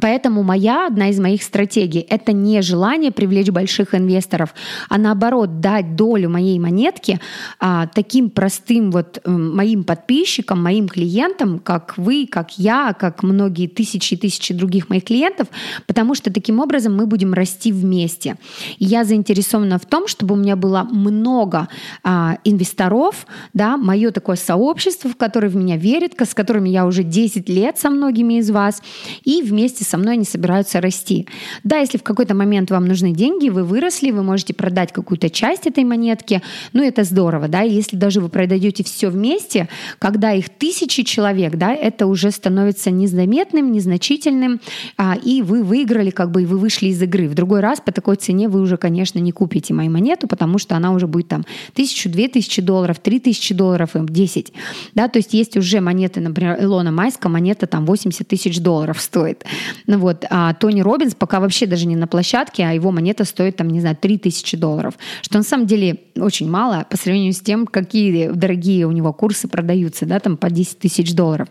Поэтому 0.00 0.42
моя, 0.42 0.86
одна 0.86 1.08
из 1.08 1.18
моих 1.18 1.42
стратегий, 1.42 2.00
это 2.00 2.32
не 2.32 2.60
желание 2.60 3.10
привлечь 3.10 3.48
больших 3.48 3.94
инвесторов, 3.94 4.54
а 4.90 4.98
наоборот 4.98 5.60
дать 5.60 5.96
долю 5.96 6.28
моей 6.28 6.58
монетки 6.58 7.20
а, 7.58 7.86
таким 7.86 8.28
простым 8.28 8.90
вот 8.90 9.18
э, 9.24 9.30
моим 9.30 9.84
подписчикам, 9.84 10.62
моим 10.62 10.88
клиентам, 10.88 11.58
как 11.58 11.96
вы, 11.96 12.28
как 12.30 12.58
я, 12.58 12.92
как 12.92 13.22
многие 13.22 13.66
тысячи 13.66 14.12
и 14.12 14.16
тысячи 14.18 14.52
других 14.52 14.90
моих 14.90 15.04
клиентов, 15.04 15.48
потому 15.86 16.14
что 16.14 16.30
таким 16.30 16.60
образом 16.60 16.94
мы 16.94 17.06
будем 17.06 17.32
расти 17.32 17.72
вместе. 17.72 18.36
И 18.76 18.84
я 18.84 19.04
заинтересована 19.04 19.78
в 19.78 19.86
том, 19.86 20.06
чтобы 20.06 20.34
у 20.34 20.38
меня 20.38 20.56
было 20.56 20.82
много 20.82 21.68
а, 22.04 22.36
инвесторов, 22.44 23.26
да, 23.54 23.78
мое 23.78 24.10
такое 24.10 24.36
сообщество, 24.36 25.08
в 25.08 25.16
которое 25.16 25.48
в 25.48 25.56
меня 25.56 25.78
верит, 25.78 26.12
с 26.20 26.34
которыми 26.34 26.68
я 26.68 26.84
уже 26.84 27.04
10 27.04 27.48
лет 27.48 27.78
со 27.78 27.88
многими 27.88 28.34
из 28.34 28.50
вас, 28.50 28.82
и 29.24 29.40
вместе 29.40 29.77
вместе 29.78 29.84
со 29.84 29.98
мной 29.98 30.14
они 30.14 30.24
собираются 30.24 30.80
расти. 30.80 31.26
Да, 31.64 31.78
если 31.78 31.98
в 31.98 32.02
какой-то 32.02 32.34
момент 32.34 32.70
вам 32.70 32.86
нужны 32.86 33.12
деньги, 33.12 33.48
вы 33.48 33.64
выросли, 33.64 34.10
вы 34.10 34.22
можете 34.22 34.54
продать 34.54 34.92
какую-то 34.92 35.30
часть 35.30 35.66
этой 35.66 35.84
монетки, 35.84 36.42
ну 36.72 36.82
это 36.82 37.04
здорово, 37.04 37.48
да, 37.48 37.62
если 37.62 37.96
даже 37.96 38.20
вы 38.20 38.28
продадете 38.28 38.82
все 38.84 39.08
вместе, 39.08 39.68
когда 39.98 40.32
их 40.32 40.48
тысячи 40.48 41.02
человек, 41.02 41.56
да, 41.56 41.74
это 41.74 42.06
уже 42.06 42.30
становится 42.30 42.90
незаметным, 42.90 43.72
незначительным, 43.72 44.60
а, 44.96 45.16
и 45.16 45.42
вы 45.42 45.62
выиграли, 45.62 46.10
как 46.10 46.30
бы, 46.30 46.42
и 46.42 46.46
вы 46.46 46.58
вышли 46.58 46.88
из 46.88 47.02
игры. 47.02 47.28
В 47.28 47.34
другой 47.34 47.60
раз 47.60 47.80
по 47.80 47.92
такой 47.92 48.16
цене 48.16 48.48
вы 48.48 48.60
уже, 48.60 48.76
конечно, 48.76 49.20
не 49.20 49.32
купите 49.32 49.74
мою 49.74 49.90
монету, 49.90 50.26
потому 50.26 50.58
что 50.58 50.76
она 50.76 50.92
уже 50.92 51.06
будет 51.06 51.28
там 51.28 51.44
тысячу, 51.74 52.08
две 52.08 52.28
тысячи 52.28 52.62
долларов, 52.62 52.98
три 52.98 53.20
тысячи 53.20 53.54
долларов, 53.54 53.94
им 53.96 54.08
10, 54.08 54.52
да, 54.94 55.08
то 55.08 55.18
есть 55.18 55.34
есть 55.34 55.56
уже 55.56 55.80
монеты, 55.80 56.20
например, 56.20 56.56
Илона 56.60 56.90
Майска, 56.90 57.28
монета 57.28 57.66
там 57.66 57.86
80 57.86 58.26
тысяч 58.26 58.60
долларов 58.60 59.00
стоит. 59.00 59.44
Ну 59.86 59.98
вот, 59.98 60.24
а 60.30 60.54
Тони 60.54 60.80
Робинс 60.80 61.14
пока 61.14 61.40
вообще 61.40 61.66
даже 61.66 61.86
не 61.86 61.96
на 61.96 62.06
площадке, 62.06 62.64
а 62.64 62.72
его 62.72 62.90
монета 62.90 63.24
стоит 63.24 63.56
там, 63.56 63.68
не 63.68 63.80
знаю, 63.80 63.96
3000 63.96 64.56
долларов, 64.56 64.94
что 65.22 65.38
на 65.38 65.44
самом 65.44 65.66
деле 65.66 66.00
очень 66.16 66.48
мало 66.48 66.86
по 66.88 66.96
сравнению 66.96 67.32
с 67.32 67.40
тем, 67.40 67.66
какие 67.66 68.28
дорогие 68.28 68.86
у 68.86 68.92
него 68.92 69.12
курсы 69.12 69.48
продаются, 69.48 70.06
да, 70.06 70.20
там 70.20 70.36
по 70.36 70.50
10 70.50 70.78
тысяч 70.78 71.14
долларов. 71.14 71.48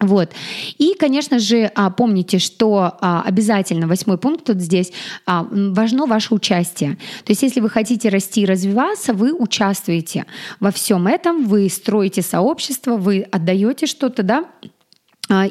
Вот. 0.00 0.30
И, 0.78 0.94
конечно 0.98 1.38
же, 1.38 1.70
а, 1.74 1.90
помните, 1.90 2.38
что 2.38 2.96
а, 3.00 3.22
обязательно 3.22 3.86
восьмой 3.86 4.16
пункт 4.16 4.46
тут 4.46 4.58
здесь 4.58 4.92
а, 5.26 5.46
важно 5.50 6.06
ваше 6.06 6.34
участие. 6.34 6.96
То 7.24 7.32
есть, 7.32 7.42
если 7.42 7.60
вы 7.60 7.68
хотите 7.68 8.08
расти 8.08 8.42
и 8.42 8.46
развиваться, 8.46 9.12
вы 9.12 9.34
участвуете 9.34 10.24
во 10.58 10.70
всем 10.70 11.06
этом, 11.06 11.44
вы 11.44 11.68
строите 11.68 12.22
сообщество, 12.22 12.96
вы 12.96 13.26
отдаете 13.30 13.84
что-то, 13.84 14.22
да, 14.22 14.46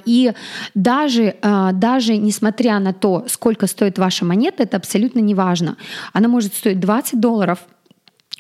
и 0.06 0.34
даже, 0.76 1.36
а, 1.42 1.72
даже 1.72 2.18
несмотря 2.18 2.80
на 2.80 2.94
то, 2.94 3.26
сколько 3.28 3.68
стоит 3.68 3.98
ваша 3.98 4.26
монета, 4.26 4.64
это 4.64 4.78
абсолютно 4.78 5.20
не 5.20 5.34
важно. 5.34 5.78
Она 6.14 6.28
может 6.28 6.54
стоить 6.54 6.80
20 6.80 7.20
долларов– 7.20 7.60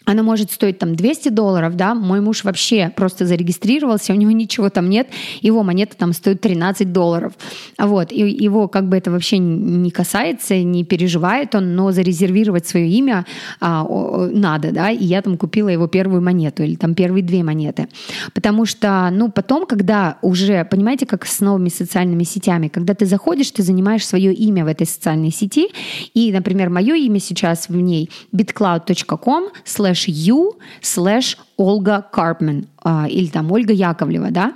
она 0.10 0.24
может 0.24 0.52
стоить 0.52 0.80
там 0.80 0.96
200 0.96 1.30
долларов, 1.30 1.76
да, 1.76 1.94
мой 1.94 2.20
муж 2.20 2.44
вообще 2.44 2.92
просто 2.96 3.28
зарегистрировался, 3.28 4.12
у 4.12 4.16
него 4.16 4.32
ничего 4.32 4.72
там 4.72 4.90
нет, 4.90 5.08
его 5.42 5.62
монета 5.62 5.96
там 5.96 6.14
стоит 6.14 6.42
13 6.42 6.92
долларов, 6.92 7.34
вот, 7.78 8.12
и 8.12 8.28
его 8.28 8.68
как 8.68 8.90
бы 8.90 8.98
это 8.98 9.12
вообще 9.12 9.38
не 9.38 9.92
касается, 9.92 10.58
не 10.64 10.84
переживает 10.84 11.54
он, 11.54 11.76
но 11.76 11.92
зарезервировать 11.92 12.68
свое 12.68 12.90
имя 12.90 13.28
а, 13.60 13.86
надо, 14.34 14.72
да, 14.72 14.90
и 14.90 15.06
я 15.06 15.22
там 15.22 15.38
купила 15.38 15.70
его 15.70 15.86
первую 15.86 16.24
монету 16.24 16.64
или 16.64 16.74
там 16.74 16.96
первые 16.96 17.24
две 17.24 17.44
монеты, 17.44 17.88
потому 18.34 18.66
что, 18.66 19.10
ну, 19.12 19.30
потом, 19.30 19.68
когда 19.68 20.18
уже, 20.24 20.66
понимаете, 20.66 21.06
как 21.06 21.28
с 21.28 21.40
новыми 21.40 21.70
социальными 21.70 22.24
сетями, 22.24 22.68
когда 22.68 22.96
ты 22.96 23.06
заходишь, 23.06 23.52
ты 23.52 23.62
занимаешь 23.62 24.08
свое 24.08 24.34
имя 24.34 24.66
в 24.66 24.70
этой 24.70 24.88
социальной 24.88 25.30
сети, 25.32 25.68
и, 26.16 26.32
например, 26.32 26.72
мое 26.72 26.96
имя 26.96 27.20
сейчас 27.20 27.70
в 27.70 27.76
ней 27.76 28.10
bitcloud.com 28.34 29.50
slash 29.66 29.99
slash 30.00 30.12
you 30.12 30.58
slash 30.82 31.36
Olga 31.58 32.08
Karpman 32.14 32.68
или 33.10 33.28
там 33.28 33.52
Ольга 33.52 33.74
Яковлева, 33.74 34.32
да, 34.32 34.54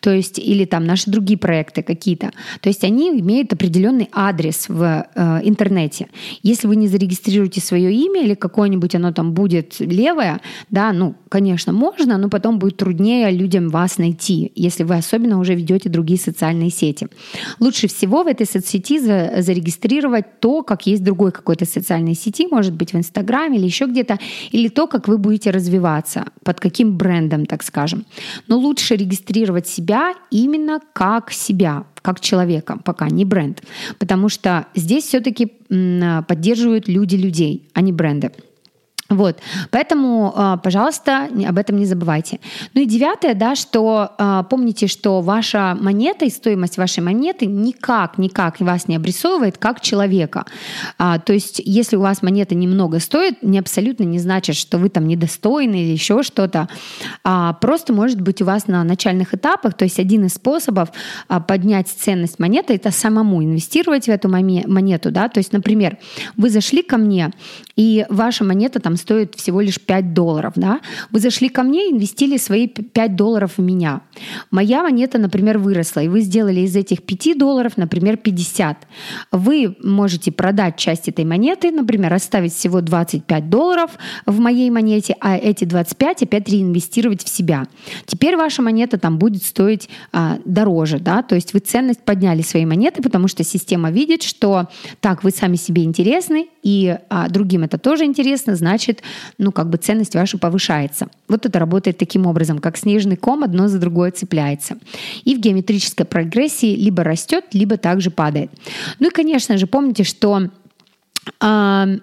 то 0.00 0.10
есть 0.10 0.38
или 0.38 0.64
там 0.64 0.84
наши 0.84 1.10
другие 1.10 1.38
проекты 1.38 1.82
какие-то. 1.82 2.30
То 2.60 2.68
есть 2.68 2.84
они 2.84 3.10
имеют 3.20 3.52
определенный 3.52 4.08
адрес 4.12 4.68
в 4.68 5.06
э, 5.14 5.40
интернете. 5.42 6.08
Если 6.42 6.68
вы 6.68 6.76
не 6.76 6.88
зарегистрируете 6.88 7.60
свое 7.60 7.92
имя 7.92 8.22
или 8.22 8.34
какое-нибудь 8.34 8.94
оно 8.94 9.12
там 9.12 9.32
будет 9.32 9.80
левое, 9.80 10.40
да, 10.70 10.92
ну, 10.92 11.14
конечно, 11.28 11.72
можно, 11.72 12.18
но 12.18 12.28
потом 12.28 12.58
будет 12.58 12.76
труднее 12.76 13.30
людям 13.30 13.68
вас 13.68 13.98
найти, 13.98 14.52
если 14.54 14.84
вы 14.84 14.96
особенно 14.96 15.38
уже 15.38 15.54
ведете 15.54 15.88
другие 15.88 16.18
социальные 16.18 16.70
сети. 16.70 17.08
Лучше 17.60 17.88
всего 17.88 18.22
в 18.22 18.26
этой 18.26 18.46
соцсети 18.46 18.98
за, 18.98 19.42
зарегистрировать 19.42 20.40
то, 20.40 20.62
как 20.62 20.86
есть 20.86 21.04
другой 21.04 21.32
какой-то 21.32 21.64
социальной 21.64 22.14
сети, 22.14 22.46
может 22.50 22.74
быть 22.74 22.92
в 22.92 22.96
Инстаграме 22.96 23.58
или 23.58 23.64
еще 23.64 23.86
где-то, 23.86 24.18
или 24.50 24.68
то, 24.68 24.86
как 24.86 25.08
вы 25.08 25.18
будете 25.18 25.50
развиваться, 25.50 26.24
под 26.44 26.60
каким 26.60 26.96
брендом, 26.96 27.46
так 27.46 27.62
скажем. 27.76 28.06
Но 28.48 28.56
лучше 28.58 28.96
регистрировать 28.96 29.66
себя 29.68 30.14
именно 30.30 30.80
как 30.94 31.30
себя, 31.30 31.84
как 32.00 32.20
человека, 32.20 32.78
пока 32.82 33.10
не 33.10 33.26
бренд. 33.26 33.62
Потому 33.98 34.30
что 34.30 34.66
здесь 34.74 35.04
все-таки 35.04 35.52
поддерживают 36.26 36.88
люди 36.88 37.16
людей, 37.16 37.68
а 37.74 37.82
не 37.82 37.92
бренды. 37.92 38.30
Вот, 39.08 39.38
поэтому, 39.70 40.32
а, 40.34 40.56
пожалуйста, 40.56 41.28
об 41.46 41.58
этом 41.58 41.76
не 41.76 41.86
забывайте. 41.86 42.40
Ну 42.74 42.80
и 42.80 42.86
девятое, 42.86 43.34
да, 43.34 43.54
что 43.54 44.10
а, 44.18 44.42
помните, 44.42 44.88
что 44.88 45.20
ваша 45.20 45.76
монета 45.80 46.24
и 46.24 46.30
стоимость 46.30 46.76
вашей 46.76 47.04
монеты 47.04 47.46
никак, 47.46 48.18
никак 48.18 48.58
вас 48.60 48.88
не 48.88 48.96
обрисовывает 48.96 49.58
как 49.58 49.80
человека. 49.80 50.44
А, 50.98 51.20
то 51.20 51.32
есть, 51.32 51.62
если 51.64 51.94
у 51.94 52.00
вас 52.00 52.20
монета 52.22 52.56
немного 52.56 52.98
стоит, 52.98 53.42
не 53.42 53.60
абсолютно 53.60 54.02
не 54.02 54.18
значит, 54.18 54.56
что 54.56 54.78
вы 54.78 54.88
там 54.88 55.06
недостойны 55.06 55.76
или 55.84 55.92
еще 55.92 56.22
что-то. 56.22 56.68
Просто 57.60 57.92
может 57.92 58.20
быть 58.20 58.42
у 58.42 58.44
вас 58.44 58.66
на 58.66 58.82
начальных 58.82 59.34
этапах, 59.34 59.74
то 59.74 59.84
есть 59.84 60.00
один 60.00 60.24
из 60.24 60.34
способов 60.34 60.90
поднять 61.46 61.88
ценность 61.88 62.38
монеты, 62.38 62.74
это 62.74 62.90
самому 62.90 63.42
инвестировать 63.42 64.06
в 64.06 64.08
эту 64.08 64.28
монету, 64.28 65.10
да, 65.10 65.28
то 65.28 65.38
есть, 65.38 65.52
например, 65.52 65.98
вы 66.36 66.50
зашли 66.50 66.82
ко 66.82 66.96
мне, 66.96 67.30
и 67.76 68.04
ваша 68.08 68.44
монета 68.44 68.80
там 68.80 68.95
стоит 68.96 69.34
всего 69.34 69.60
лишь 69.60 69.80
5 69.80 70.14
долларов, 70.14 70.52
да, 70.56 70.80
вы 71.10 71.20
зашли 71.20 71.48
ко 71.48 71.62
мне, 71.62 71.90
инвестили 71.90 72.36
свои 72.36 72.66
5 72.68 73.16
долларов 73.16 73.52
в 73.56 73.62
меня. 73.62 74.02
Моя 74.50 74.82
монета, 74.82 75.18
например, 75.18 75.58
выросла, 75.58 76.00
и 76.00 76.08
вы 76.08 76.20
сделали 76.20 76.60
из 76.60 76.76
этих 76.76 77.02
5 77.02 77.38
долларов, 77.38 77.76
например, 77.76 78.16
50. 78.16 78.86
Вы 79.32 79.76
можете 79.82 80.32
продать 80.32 80.76
часть 80.76 81.08
этой 81.08 81.24
монеты, 81.24 81.70
например, 81.70 82.12
оставить 82.12 82.54
всего 82.54 82.80
25 82.80 83.50
долларов 83.50 83.90
в 84.26 84.38
моей 84.38 84.70
монете, 84.70 85.16
а 85.20 85.36
эти 85.36 85.64
25 85.64 86.22
опять 86.22 86.48
реинвестировать 86.48 87.24
в 87.24 87.28
себя. 87.28 87.66
Теперь 88.06 88.36
ваша 88.36 88.62
монета 88.62 88.98
там 88.98 89.18
будет 89.18 89.42
стоить 89.42 89.88
а, 90.12 90.38
дороже, 90.44 90.98
да, 90.98 91.22
то 91.22 91.34
есть 91.34 91.54
вы 91.54 91.60
ценность 91.60 92.02
подняли 92.04 92.42
своей 92.42 92.66
монеты, 92.66 93.02
потому 93.02 93.28
что 93.28 93.44
система 93.44 93.90
видит, 93.90 94.22
что 94.22 94.68
так, 95.00 95.24
вы 95.24 95.30
сами 95.30 95.56
себе 95.56 95.84
интересны, 95.84 96.48
и 96.62 96.96
а, 97.08 97.28
другим 97.28 97.62
это 97.62 97.78
тоже 97.78 98.04
интересно, 98.04 98.56
значит, 98.56 98.85
ну, 99.38 99.52
как 99.52 99.70
бы 99.70 99.78
ценность 99.78 100.14
ваша 100.14 100.38
повышается. 100.38 101.08
Вот 101.28 101.46
это 101.46 101.58
работает 101.58 101.98
таким 101.98 102.26
образом, 102.26 102.58
как 102.58 102.76
снежный 102.76 103.16
ком 103.16 103.42
одно 103.42 103.68
за 103.68 103.78
другое 103.78 104.10
цепляется. 104.10 104.78
И 105.24 105.34
в 105.34 105.40
геометрической 105.40 106.06
прогрессии 106.06 106.74
либо 106.74 107.04
растет, 107.04 107.44
либо 107.52 107.76
также 107.76 108.10
падает. 108.10 108.50
Ну 108.98 109.08
и, 109.08 109.10
конечно 109.10 109.58
же, 109.58 109.66
помните, 109.66 110.04
что 110.04 110.50
э, 111.40 111.98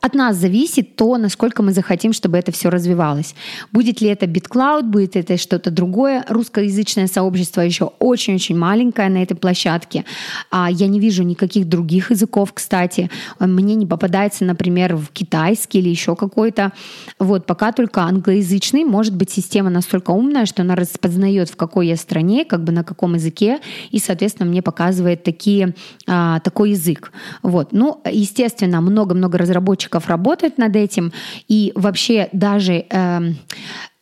от 0.00 0.14
нас 0.14 0.36
зависит 0.36 0.96
то, 0.96 1.16
насколько 1.16 1.62
мы 1.62 1.72
захотим, 1.72 2.12
чтобы 2.12 2.38
это 2.38 2.52
все 2.52 2.70
развивалось. 2.70 3.34
Будет 3.72 4.00
ли 4.00 4.08
это 4.08 4.26
BitCloud, 4.26 4.84
будет 4.84 5.16
это 5.16 5.36
что-то 5.36 5.70
другое. 5.70 6.24
Русскоязычное 6.28 7.06
сообщество 7.06 7.60
еще 7.60 7.92
очень-очень 7.98 8.56
маленькое 8.56 9.08
на 9.08 9.22
этой 9.22 9.34
площадке. 9.34 10.04
А 10.50 10.70
я 10.70 10.86
не 10.86 11.00
вижу 11.00 11.22
никаких 11.22 11.68
других 11.68 12.10
языков, 12.10 12.52
кстати. 12.52 13.10
Мне 13.38 13.74
не 13.74 13.86
попадается, 13.86 14.44
например, 14.44 14.96
в 14.96 15.08
китайский 15.10 15.78
или 15.78 15.88
еще 15.88 16.16
какой-то. 16.16 16.72
Вот 17.18 17.46
пока 17.46 17.72
только 17.72 18.02
англоязычный. 18.02 18.84
Может 18.84 19.14
быть, 19.14 19.30
система 19.30 19.70
настолько 19.70 20.10
умная, 20.10 20.46
что 20.46 20.62
она 20.62 20.74
распознает, 20.74 21.50
в 21.50 21.56
какой 21.56 21.88
я 21.88 21.96
стране, 21.96 22.44
как 22.44 22.64
бы 22.64 22.72
на 22.72 22.84
каком 22.84 23.14
языке, 23.14 23.60
и, 23.90 23.98
соответственно, 23.98 24.48
мне 24.48 24.62
показывает 24.62 25.22
такие, 25.22 25.74
а, 26.06 26.40
такой 26.40 26.70
язык. 26.70 27.12
Вот. 27.42 27.72
Ну, 27.72 28.00
естественно, 28.10 28.80
много-много 28.80 29.38
разработчиков 29.44 30.08
работает 30.08 30.58
над 30.58 30.76
этим, 30.76 31.12
и 31.48 31.72
вообще 31.74 32.28
даже 32.32 32.84
эм, 32.90 33.36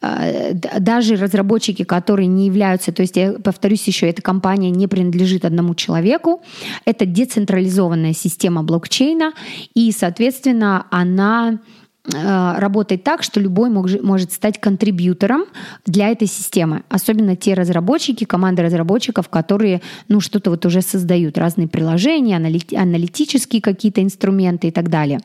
э, 0.01 0.55
даже 0.55 1.17
разработчики, 1.17 1.85
которые 1.85 2.27
не 2.27 2.47
являются, 2.47 2.93
то 2.93 3.03
есть 3.03 3.17
я 3.17 3.33
повторюсь 3.33 3.87
еще, 3.87 4.09
эта 4.09 4.23
компания 4.23 4.71
не 4.71 4.87
принадлежит 4.87 5.45
одному 5.45 5.75
человеку, 5.75 6.43
это 6.85 7.07
децентрализованная 7.07 8.15
система 8.15 8.63
блокчейна, 8.63 9.33
и, 9.75 9.93
соответственно, 9.93 10.87
она 10.91 11.59
работает 12.05 13.05
так, 13.05 13.23
что 13.23 13.39
любой 13.39 13.71
может 13.71 14.33
стать 14.33 14.61
контрибьютором 14.61 15.45
для 15.87 16.09
этой 16.09 16.27
системы. 16.27 16.83
Особенно 16.89 17.37
те 17.37 17.55
разработчики, 17.55 18.25
команды 18.25 18.63
разработчиков, 18.63 19.29
которые 19.29 19.83
ну, 20.09 20.21
что-то 20.21 20.51
вот 20.51 20.67
уже 20.67 20.83
создают, 20.83 21.39
разные 21.39 21.69
приложения, 21.69 22.37
аналитические 22.37 23.63
какие-то 23.63 24.03
инструменты 24.03 24.69
и 24.69 24.71
так 24.73 24.91
далее. 24.91 25.21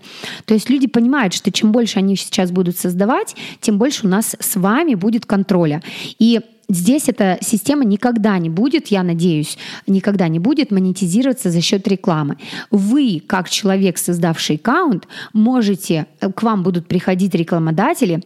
То 0.46 0.54
есть 0.54 0.70
люди 0.70 0.86
понимают, 0.86 1.34
что 1.34 1.52
чем 1.52 1.72
больше 1.72 1.98
они 1.98 2.16
сейчас 2.16 2.52
будут 2.52 2.78
создавать, 2.78 3.36
тем 3.60 3.80
больше 3.80 4.06
у 4.06 4.10
нас 4.10 4.36
с 4.40 4.56
вами 4.56 4.94
будет 4.94 5.26
контроля. 5.26 5.82
И 6.20 6.42
Здесь 6.70 7.08
эта 7.08 7.38
система 7.42 7.86
никогда 7.86 8.38
не 8.38 8.50
будет, 8.50 8.88
я 8.88 9.04
надеюсь, 9.04 9.58
никогда 9.88 10.28
не 10.28 10.40
будет 10.40 10.70
монетизироваться 10.70 11.50
за 11.50 11.62
счет 11.62 11.88
рекламы. 11.88 12.38
Вы, 12.72 13.24
как 13.26 13.50
человек, 13.50 13.98
создавший 13.98 14.58
аккаунт, 14.58 15.08
можете, 15.32 16.08
э, 16.20 16.30
к 16.32 16.44
вам 16.44 16.64
будут 16.64 16.88
приходить 16.88 17.34
рекламодатели, 17.36 18.22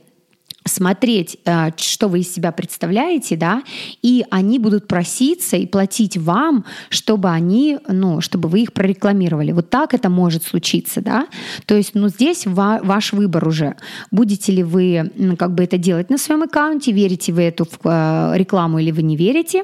смотреть, 0.65 1.37
э, 1.45 1.71
что 1.77 2.07
вы 2.07 2.19
из 2.19 2.33
себя 2.33 2.51
представляете, 2.51 3.35
да, 3.35 3.63
и 4.01 4.23
они 4.29 4.59
будут 4.59 4.87
проситься 4.87 5.57
и 5.57 5.65
платить 5.65 6.17
вам, 6.17 6.65
чтобы 6.89 7.29
они, 7.29 7.79
ну, 7.87 8.21
чтобы 8.21 8.47
вы 8.47 8.61
их 8.61 8.73
прорекламировали. 8.73 9.51
Вот 9.51 9.69
так 9.69 9.93
это 9.93 10.09
может 10.09 10.43
случиться, 10.43 11.01
да. 11.01 11.27
То 11.65 11.75
есть, 11.75 11.95
ну, 11.95 12.09
здесь 12.09 12.43
ваш 12.45 13.13
выбор 13.13 13.47
уже. 13.47 13.75
Будете 14.11 14.51
ли 14.51 14.63
вы 14.63 15.11
как 15.37 15.55
бы 15.55 15.63
это 15.63 15.77
делать 15.77 16.09
на 16.09 16.17
своем 16.17 16.43
аккаунте, 16.43 16.91
верите 16.91 17.33
вы 17.33 17.43
эту 17.43 17.67
э, 17.83 18.33
рекламу 18.35 18.79
или 18.79 18.91
вы 18.91 19.01
не 19.01 19.17
верите, 19.17 19.63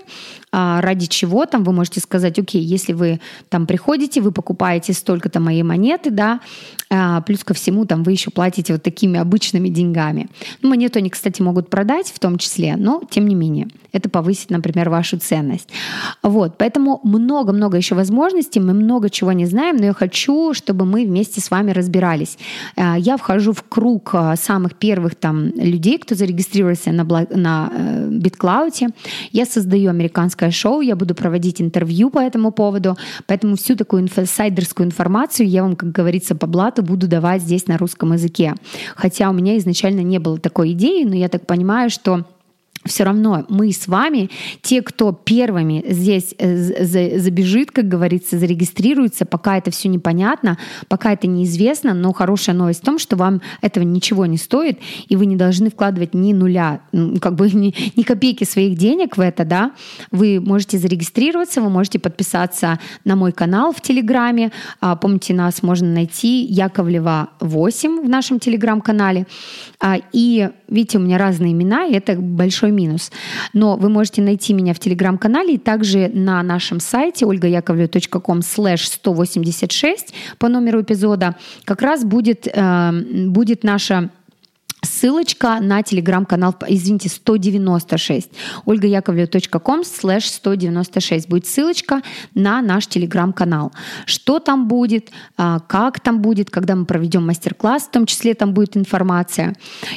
а, 0.51 0.81
ради 0.81 1.07
чего 1.07 1.45
там 1.45 1.63
вы 1.63 1.73
можете 1.73 1.99
сказать, 1.99 2.39
окей, 2.39 2.61
если 2.61 2.93
вы 2.93 3.19
там 3.49 3.67
приходите, 3.67 4.21
вы 4.21 4.31
покупаете 4.31 4.93
столько-то 4.93 5.39
моей 5.39 5.63
монеты, 5.63 6.09
да, 6.09 6.39
а, 6.89 7.21
плюс 7.21 7.43
ко 7.43 7.53
всему 7.53 7.85
там 7.85 8.03
вы 8.03 8.13
еще 8.13 8.31
платите 8.31 8.73
вот 8.73 8.81
такими 8.81 9.19
обычными 9.19 9.67
деньгами. 9.67 10.29
Ну, 10.61 10.69
монету 10.87 10.99
они, 10.99 11.09
кстати, 11.09 11.41
могут 11.41 11.69
продать 11.69 12.11
в 12.15 12.19
том 12.19 12.37
числе, 12.37 12.75
но 12.77 13.01
тем 13.09 13.27
не 13.27 13.35
менее 13.35 13.67
это 13.97 14.09
повысит, 14.09 14.49
например, 14.49 14.89
вашу 14.89 15.17
ценность. 15.17 15.69
Вот, 16.23 16.57
поэтому 16.57 16.99
много-много 17.03 17.77
еще 17.77 17.95
возможностей, 17.95 18.59
мы 18.59 18.73
много 18.73 19.09
чего 19.09 19.31
не 19.31 19.45
знаем, 19.45 19.77
но 19.77 19.85
я 19.85 19.93
хочу, 19.93 20.53
чтобы 20.53 20.85
мы 20.85 21.05
вместе 21.05 21.41
с 21.41 21.51
вами 21.51 21.71
разбирались. 21.71 22.37
А, 22.75 22.97
я 22.97 23.17
вхожу 23.17 23.53
в 23.53 23.63
круг 23.63 24.13
самых 24.35 24.75
первых 24.75 25.15
там 25.15 25.47
людей, 25.47 25.97
кто 25.97 26.15
зарегистрировался 26.15 26.91
на, 26.91 27.03
на 27.03 27.71
э, 27.73 28.09
BitCloud. 28.11 28.93
Я 29.31 29.45
создаю 29.45 29.89
американское 29.89 30.51
шоу, 30.51 30.81
я 30.81 30.95
буду 30.95 31.15
проводить 31.15 31.61
интервью 31.61 32.09
по 32.09 32.19
этому 32.19 32.51
поводу, 32.51 32.97
поэтому 33.25 33.55
всю 33.55 33.75
такую 33.75 34.03
инсайдерскую 34.03 34.85
информацию 34.85 35.47
я 35.47 35.63
вам, 35.63 35.75
как 35.75 35.91
говорится, 35.91 36.35
по 36.35 36.47
блату 36.47 36.83
буду 36.83 37.07
давать 37.07 37.41
здесь 37.41 37.67
на 37.67 37.77
русском 37.77 38.13
языке. 38.13 38.53
Хотя 38.95 39.29
у 39.29 39.33
меня 39.33 39.57
изначально 39.57 40.01
не 40.01 40.19
было 40.19 40.37
такой 40.37 40.73
идеи, 40.77 41.03
но 41.03 41.15
я 41.15 41.27
так 41.27 41.45
понимаю, 41.45 41.89
что 41.89 42.23
все 42.87 43.03
равно 43.03 43.45
мы 43.49 43.71
с 43.71 43.87
вами, 43.87 44.29
те, 44.61 44.81
кто 44.81 45.11
первыми 45.11 45.83
здесь 45.87 46.33
э, 46.37 47.17
забежит, 47.19 47.71
как 47.71 47.87
говорится, 47.87 48.37
зарегистрируется, 48.37 49.25
пока 49.25 49.57
это 49.57 49.71
все 49.71 49.89
непонятно, 49.89 50.57
пока 50.87 51.13
это 51.13 51.27
неизвестно, 51.27 51.93
но 51.93 52.13
хорошая 52.13 52.55
новость 52.55 52.81
в 52.81 52.85
том, 52.85 52.99
что 52.99 53.15
вам 53.15 53.41
этого 53.61 53.83
ничего 53.83 54.25
не 54.25 54.37
стоит, 54.37 54.79
и 55.07 55.15
вы 55.15 55.25
не 55.25 55.35
должны 55.35 55.69
вкладывать 55.69 56.13
ни 56.13 56.33
нуля, 56.33 56.81
как 57.21 57.35
бы 57.35 57.49
ни, 57.51 57.73
ни 57.95 58.03
копейки 58.03 58.43
своих 58.43 58.77
денег 58.77 59.17
в 59.17 59.21
это, 59.21 59.45
да, 59.45 59.71
вы 60.11 60.39
можете 60.39 60.77
зарегистрироваться, 60.77 61.61
вы 61.61 61.69
можете 61.69 61.99
подписаться 61.99 62.79
на 63.05 63.15
мой 63.15 63.31
канал 63.31 63.73
в 63.73 63.81
Телеграме, 63.81 64.51
а, 64.81 64.95
помните, 64.95 65.33
нас 65.33 65.63
можно 65.63 65.87
найти 65.87 66.43
Яковлева 66.45 67.29
8 67.39 68.01
в 68.05 68.09
нашем 68.09 68.39
Телеграм-канале, 68.39 69.27
а, 69.79 69.97
и 70.13 70.49
видите, 70.67 70.97
у 70.97 71.01
меня 71.01 71.17
разные 71.17 71.53
имена, 71.53 71.85
и 71.85 71.93
это 71.93 72.15
большой 72.15 72.71
минус. 72.77 73.11
Но 73.53 73.75
вы 73.75 73.89
можете 73.89 74.21
найти 74.21 74.53
меня 74.53 74.73
в 74.73 74.79
телеграм-канале 74.79 75.55
и 75.55 75.57
также 75.57 76.09
на 76.13 76.41
нашем 76.43 76.79
сайте 76.79 77.25
olgayakovlev.com 77.25 78.39
slash 78.39 78.85
186 78.85 80.13
по 80.37 80.47
номеру 80.47 80.81
эпизода 80.81 81.35
как 81.65 81.81
раз 81.81 82.05
будет, 82.05 82.47
э, 82.47 82.91
будет 83.27 83.63
наша 83.63 84.11
ссылочка 84.87 85.59
на 85.59 85.83
телеграм-канал, 85.83 86.55
извините, 86.67 87.09
196, 87.09 88.29
olgayakovlev.com 88.65 89.81
slash 89.81 90.21
196 90.21 91.27
будет 91.29 91.45
ссылочка 91.45 92.01
на 92.33 92.61
наш 92.61 92.87
телеграм-канал. 92.87 93.71
Что 94.05 94.39
там 94.39 94.67
будет, 94.67 95.09
а, 95.37 95.59
как 95.59 95.99
там 95.99 96.21
будет, 96.21 96.49
когда 96.49 96.75
мы 96.75 96.85
проведем 96.85 97.25
мастер-класс, 97.25 97.83
в 97.83 97.91
том 97.91 98.05
числе 98.05 98.33
там 98.33 98.53
будет 98.53 98.77
информация. 98.77 99.55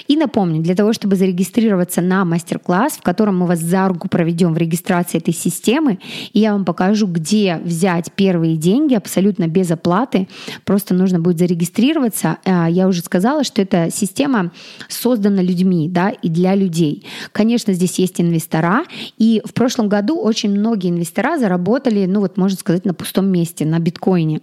И 0.08 0.16
напомню, 0.16 0.62
для 0.62 0.74
того, 0.74 0.92
чтобы 0.92 1.16
зарегистрироваться 1.16 2.00
на 2.00 2.24
мастер-класс, 2.24 2.98
в 2.98 3.02
котором 3.02 3.38
мы 3.38 3.46
вас 3.46 3.60
за 3.60 3.88
руку 3.88 4.08
проведем 4.08 4.54
в 4.54 4.58
регистрации 4.58 5.18
этой 5.18 5.34
системы, 5.34 5.98
и 6.32 6.40
я 6.40 6.52
вам 6.52 6.64
покажу, 6.64 7.06
где 7.06 7.56
взять 7.62 8.12
первые 8.12 8.56
деньги 8.56 8.94
абсолютно 8.94 9.46
без 9.46 9.70
оплаты, 9.70 10.28
просто 10.64 10.94
нужно 10.94 11.20
будет 11.20 11.38
зарегистрироваться. 11.38 12.38
А, 12.44 12.68
я 12.68 12.88
уже 12.88 13.00
сказала, 13.02 13.44
что 13.44 13.62
эта 13.62 13.90
система 13.90 14.50
создана 14.88 15.42
людьми, 15.42 15.88
да, 15.88 16.10
и 16.10 16.28
для 16.28 16.54
людей. 16.54 17.06
Конечно, 17.32 17.72
здесь 17.72 17.98
есть 17.98 18.20
инвестора, 18.20 18.84
и 19.18 19.42
в 19.44 19.52
прошлом 19.52 19.88
году 19.88 20.18
очень 20.18 20.50
многие 20.50 20.90
инвестора 20.90 21.38
заработали, 21.38 22.06
ну 22.06 22.20
вот 22.20 22.36
можно 22.36 22.58
сказать, 22.58 22.84
на 22.84 22.94
пустом 22.94 23.26
месте, 23.26 23.64
на 23.64 23.78
биткоине. 23.78 24.40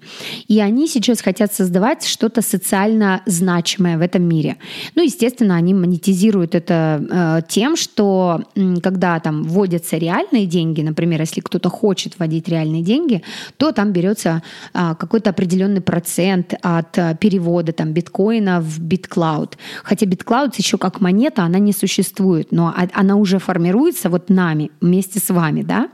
И 0.48 0.60
они 0.60 0.88
сейчас 0.88 1.22
хотят 1.22 1.54
создавать 1.54 2.06
что-то 2.06 2.42
социально 2.42 3.22
значимое 3.26 3.98
в 3.98 4.02
этом 4.02 4.24
мире. 4.24 4.58
Ну, 4.96 5.04
естественно, 5.04 5.56
они 5.56 5.74
монетизируют 5.74 6.56
это 6.56 7.04
э, 7.10 7.42
тем, 7.48 7.76
что 7.76 8.44
э, 8.56 8.76
когда 8.82 9.20
там 9.20 9.44
вводятся 9.44 9.98
реальные 9.98 10.46
деньги, 10.46 10.82
например, 10.82 11.22
если 11.22 11.42
кто-то 11.42 11.70
хочет 11.70 12.20
вводить 12.20 12.48
реальные 12.48 12.82
деньги, 12.82 13.24
то 13.58 13.72
там 13.72 13.92
берется 13.92 14.42
э, 14.74 14.96
какой-то 15.00 15.30
определенный 15.30 15.82
процент 15.82 16.54
от 16.62 16.98
э, 16.98 17.16
перевода 17.20 17.72
там 17.74 17.94
биткоина 17.94 18.62
в 18.62 18.80
BitCloud. 18.80 19.54
Хотя 19.84 20.06
BitCloud 20.18 20.54
еще 20.58 20.78
как 20.78 21.02
монета, 21.02 21.44
она 21.44 21.60
не 21.60 21.74
существует, 21.74 22.52
но 22.52 22.74
она 22.94 23.16
уже 23.16 23.40
формируется 23.40 24.10
вот 24.10 24.30
нами, 24.30 24.72
вместе 24.82 25.20
с 25.20 25.30
вами, 25.30 25.64
да. 25.64 25.90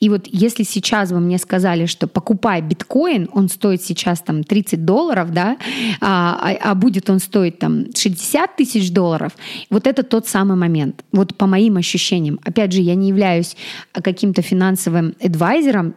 И 0.00 0.08
вот 0.08 0.26
если 0.26 0.62
сейчас 0.62 1.10
вы 1.10 1.20
мне 1.20 1.38
сказали, 1.38 1.86
что 1.86 2.06
покупай 2.06 2.62
биткоин, 2.62 3.28
он 3.32 3.48
стоит 3.48 3.82
сейчас 3.82 4.20
там 4.20 4.44
30 4.44 4.84
долларов, 4.84 5.32
да, 5.32 5.56
а, 6.00 6.38
а, 6.40 6.70
а 6.70 6.74
будет 6.74 7.10
он 7.10 7.18
стоить 7.18 7.58
там 7.58 7.86
60 7.94 8.56
тысяч 8.56 8.90
долларов, 8.92 9.32
вот 9.70 9.86
это 9.86 10.02
тот 10.02 10.26
самый 10.26 10.56
момент. 10.56 11.04
Вот 11.12 11.36
по 11.36 11.46
моим 11.46 11.76
ощущениям. 11.76 12.38
Опять 12.44 12.72
же, 12.72 12.80
я 12.80 12.94
не 12.94 13.08
являюсь 13.08 13.56
каким-то 13.92 14.42
финансовым 14.42 15.14
адвайзером, 15.22 15.94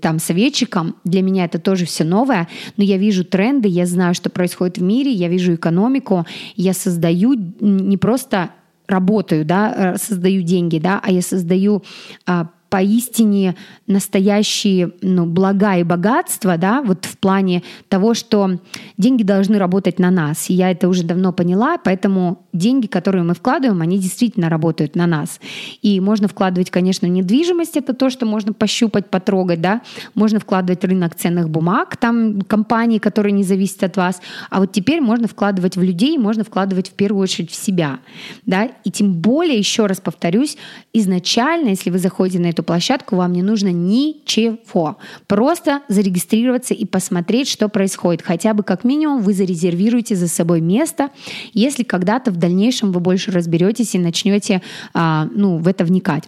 там, 0.00 0.18
советчиком. 0.18 0.96
Для 1.04 1.22
меня 1.22 1.44
это 1.44 1.58
тоже 1.58 1.84
все 1.84 2.04
новое, 2.04 2.48
но 2.76 2.84
я 2.84 2.96
вижу 2.96 3.24
тренды, 3.24 3.68
я 3.68 3.86
знаю, 3.86 4.14
что 4.14 4.30
происходит 4.30 4.78
в 4.78 4.82
мире, 4.82 5.12
я 5.12 5.28
вижу 5.28 5.54
экономику, 5.54 6.26
я 6.56 6.72
создаю 6.72 7.11
не 7.60 7.96
просто 7.96 8.50
работаю, 8.88 9.44
да, 9.44 9.94
э, 9.94 9.98
создаю 9.98 10.42
деньги, 10.42 10.78
да, 10.78 11.00
а 11.02 11.10
я 11.10 11.22
создаю 11.22 11.82
а, 12.26 12.48
поистине 12.72 13.54
настоящие 13.86 14.92
ну, 15.02 15.26
блага 15.26 15.76
и 15.76 15.82
богатства, 15.82 16.56
да, 16.56 16.80
вот 16.80 17.04
в 17.04 17.18
плане 17.18 17.62
того, 17.90 18.14
что 18.14 18.58
деньги 18.96 19.22
должны 19.22 19.58
работать 19.58 19.98
на 19.98 20.10
нас. 20.10 20.48
И 20.48 20.54
я 20.54 20.70
это 20.70 20.88
уже 20.88 21.04
давно 21.04 21.34
поняла, 21.34 21.76
поэтому 21.76 22.46
деньги, 22.54 22.86
которые 22.86 23.24
мы 23.24 23.34
вкладываем, 23.34 23.82
они 23.82 23.98
действительно 23.98 24.48
работают 24.48 24.96
на 24.96 25.06
нас. 25.06 25.38
И 25.82 26.00
можно 26.00 26.28
вкладывать, 26.28 26.70
конечно, 26.70 27.04
недвижимость, 27.04 27.76
это 27.76 27.92
то, 27.92 28.08
что 28.08 28.24
можно 28.24 28.54
пощупать, 28.54 29.10
потрогать, 29.10 29.60
да, 29.60 29.82
можно 30.14 30.40
вкладывать 30.40 30.82
рынок 30.82 31.14
ценных 31.14 31.50
бумаг, 31.50 31.98
там 31.98 32.40
компании, 32.40 32.96
которые 32.96 33.32
не 33.32 33.44
зависят 33.44 33.84
от 33.84 33.98
вас, 33.98 34.22
а 34.48 34.60
вот 34.60 34.72
теперь 34.72 35.02
можно 35.02 35.28
вкладывать 35.28 35.76
в 35.76 35.82
людей, 35.82 36.16
можно 36.16 36.42
вкладывать 36.42 36.88
в 36.88 36.92
первую 36.92 37.22
очередь 37.22 37.50
в 37.50 37.54
себя, 37.54 37.98
да, 38.46 38.70
и 38.82 38.90
тем 38.90 39.12
более, 39.12 39.58
еще 39.58 39.84
раз 39.84 40.00
повторюсь, 40.00 40.56
изначально, 40.94 41.68
если 41.68 41.90
вы 41.90 41.98
заходите 41.98 42.38
на 42.38 42.46
эту 42.46 42.61
площадку, 42.62 43.16
вам 43.16 43.32
не 43.32 43.42
нужно 43.42 43.68
ничего, 43.72 44.98
просто 45.26 45.82
зарегистрироваться 45.88 46.74
и 46.74 46.84
посмотреть, 46.84 47.48
что 47.48 47.68
происходит, 47.68 48.22
хотя 48.22 48.54
бы 48.54 48.62
как 48.62 48.84
минимум 48.84 49.22
вы 49.22 49.34
зарезервируете 49.34 50.16
за 50.16 50.28
собой 50.28 50.60
место, 50.60 51.10
если 51.52 51.82
когда-то 51.82 52.30
в 52.30 52.36
дальнейшем 52.36 52.92
вы 52.92 53.00
больше 53.00 53.30
разберетесь 53.30 53.94
и 53.94 53.98
начнете 53.98 54.62
а, 54.94 55.28
ну, 55.34 55.58
в 55.58 55.68
это 55.68 55.84
вникать 55.84 56.24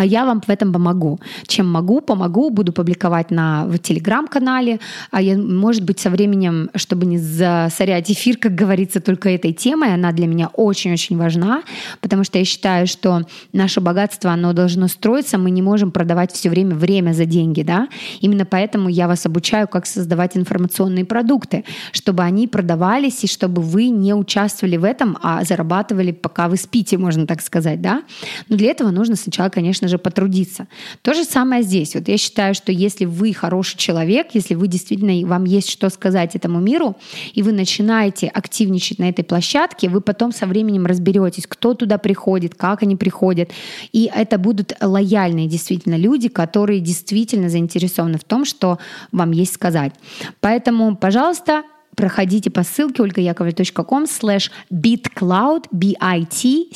а 0.00 0.04
я 0.06 0.24
вам 0.24 0.40
в 0.40 0.48
этом 0.48 0.72
помогу. 0.72 1.20
Чем 1.46 1.70
могу, 1.70 2.00
помогу, 2.00 2.48
буду 2.48 2.72
публиковать 2.72 3.30
на, 3.30 3.66
в 3.66 3.78
телеграм-канале, 3.78 4.80
а 5.10 5.20
я, 5.20 5.36
может 5.36 5.84
быть, 5.84 6.00
со 6.00 6.08
временем, 6.08 6.70
чтобы 6.74 7.04
не 7.04 7.18
засорять 7.18 8.10
эфир, 8.10 8.38
как 8.38 8.54
говорится, 8.54 9.02
только 9.02 9.28
этой 9.28 9.52
темой, 9.52 9.92
она 9.92 10.12
для 10.12 10.26
меня 10.26 10.48
очень-очень 10.54 11.18
важна, 11.18 11.64
потому 12.00 12.24
что 12.24 12.38
я 12.38 12.46
считаю, 12.46 12.86
что 12.86 13.26
наше 13.52 13.82
богатство, 13.82 14.30
оно 14.30 14.54
должно 14.54 14.88
строиться, 14.88 15.36
мы 15.36 15.50
не 15.50 15.60
можем 15.60 15.90
продавать 15.90 16.32
все 16.32 16.48
время 16.48 16.74
время 16.74 17.12
за 17.12 17.26
деньги, 17.26 17.60
да, 17.60 17.86
именно 18.22 18.46
поэтому 18.46 18.88
я 18.88 19.06
вас 19.06 19.26
обучаю, 19.26 19.68
как 19.68 19.84
создавать 19.84 20.34
информационные 20.34 21.04
продукты, 21.04 21.66
чтобы 21.92 22.22
они 22.22 22.48
продавались 22.48 23.22
и 23.24 23.26
чтобы 23.26 23.60
вы 23.60 23.90
не 23.90 24.14
участвовали 24.14 24.78
в 24.78 24.84
этом, 24.84 25.18
а 25.22 25.44
зарабатывали, 25.44 26.12
пока 26.12 26.48
вы 26.48 26.56
спите, 26.56 26.96
можно 26.96 27.26
так 27.26 27.42
сказать, 27.42 27.82
да, 27.82 28.02
но 28.48 28.56
для 28.56 28.70
этого 28.70 28.90
нужно 28.90 29.14
сначала, 29.14 29.50
конечно 29.50 29.89
же, 29.90 29.98
потрудиться. 29.98 30.68
То 31.02 31.12
же 31.12 31.24
самое 31.24 31.62
здесь. 31.62 31.94
Вот 31.94 32.08
я 32.08 32.16
считаю, 32.16 32.54
что 32.54 32.72
если 32.72 33.04
вы 33.04 33.32
хороший 33.34 33.76
человек, 33.76 34.28
если 34.32 34.54
вы 34.54 34.68
действительно, 34.68 35.26
вам 35.26 35.44
есть 35.44 35.68
что 35.68 35.90
сказать 35.90 36.34
этому 36.36 36.60
миру, 36.60 36.96
и 37.34 37.42
вы 37.42 37.52
начинаете 37.52 38.28
активничать 38.28 38.98
на 38.98 39.08
этой 39.08 39.24
площадке, 39.24 39.88
вы 39.88 40.00
потом 40.00 40.32
со 40.32 40.46
временем 40.46 40.86
разберетесь, 40.86 41.46
кто 41.46 41.74
туда 41.74 41.98
приходит, 41.98 42.54
как 42.54 42.82
они 42.82 42.96
приходят. 42.96 43.50
И 43.92 44.10
это 44.14 44.38
будут 44.38 44.72
лояльные 44.80 45.46
действительно 45.48 45.96
люди, 45.96 46.28
которые 46.28 46.80
действительно 46.80 47.48
заинтересованы 47.48 48.18
в 48.18 48.24
том, 48.24 48.44
что 48.44 48.78
вам 49.12 49.32
есть 49.32 49.54
сказать. 49.54 49.92
Поэтому, 50.40 50.96
пожалуйста, 50.96 51.64
проходите 51.96 52.50
по 52.50 52.62
ссылке 52.62 53.02
olgayakovlev.com 53.02 54.04
slash 54.04 54.50
bitcloud, 54.72 55.66
B-I-T-C-L-O-U-T, 55.70 56.72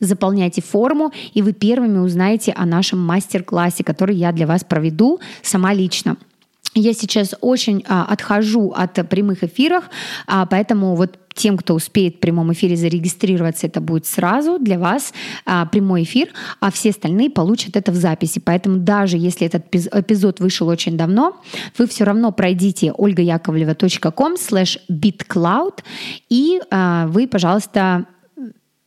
заполняйте 0.00 0.62
форму, 0.62 1.12
и 1.32 1.42
вы 1.42 1.52
первыми 1.52 1.98
узнаете 1.98 2.52
о 2.52 2.64
нашем 2.66 3.00
мастер-классе, 3.00 3.84
который 3.84 4.16
я 4.16 4.32
для 4.32 4.46
вас 4.46 4.64
проведу 4.64 5.20
сама 5.42 5.74
лично. 5.74 6.16
Я 6.74 6.92
сейчас 6.92 7.34
очень 7.40 7.84
а, 7.88 8.04
отхожу 8.04 8.70
от 8.70 9.08
прямых 9.08 9.44
эфиров, 9.44 9.84
а, 10.26 10.44
поэтому 10.46 10.96
вот 10.96 11.18
тем, 11.34 11.56
кто 11.56 11.74
успеет 11.74 12.16
в 12.16 12.20
прямом 12.20 12.52
эфире 12.52 12.76
зарегистрироваться, 12.76 13.66
это 13.66 13.80
будет 13.80 14.06
сразу 14.06 14.58
для 14.58 14.78
вас 14.78 15.12
а, 15.44 15.66
прямой 15.66 16.04
эфир, 16.04 16.30
а 16.60 16.70
все 16.70 16.90
остальные 16.90 17.30
получат 17.30 17.76
это 17.76 17.92
в 17.92 17.96
записи. 17.96 18.40
Поэтому 18.40 18.78
даже 18.78 19.18
если 19.18 19.46
этот 19.46 19.66
эпизод 19.74 20.40
вышел 20.40 20.68
очень 20.68 20.96
давно, 20.96 21.40
вы 21.76 21.86
все 21.86 22.04
равно 22.04 22.32
пройдите 22.32 22.92
olgayakovleva.com 22.96 24.34
slash 24.34 24.78
bitcloud 24.90 25.80
и 26.28 26.60
а, 26.70 27.06
вы, 27.08 27.26
пожалуйста, 27.26 28.06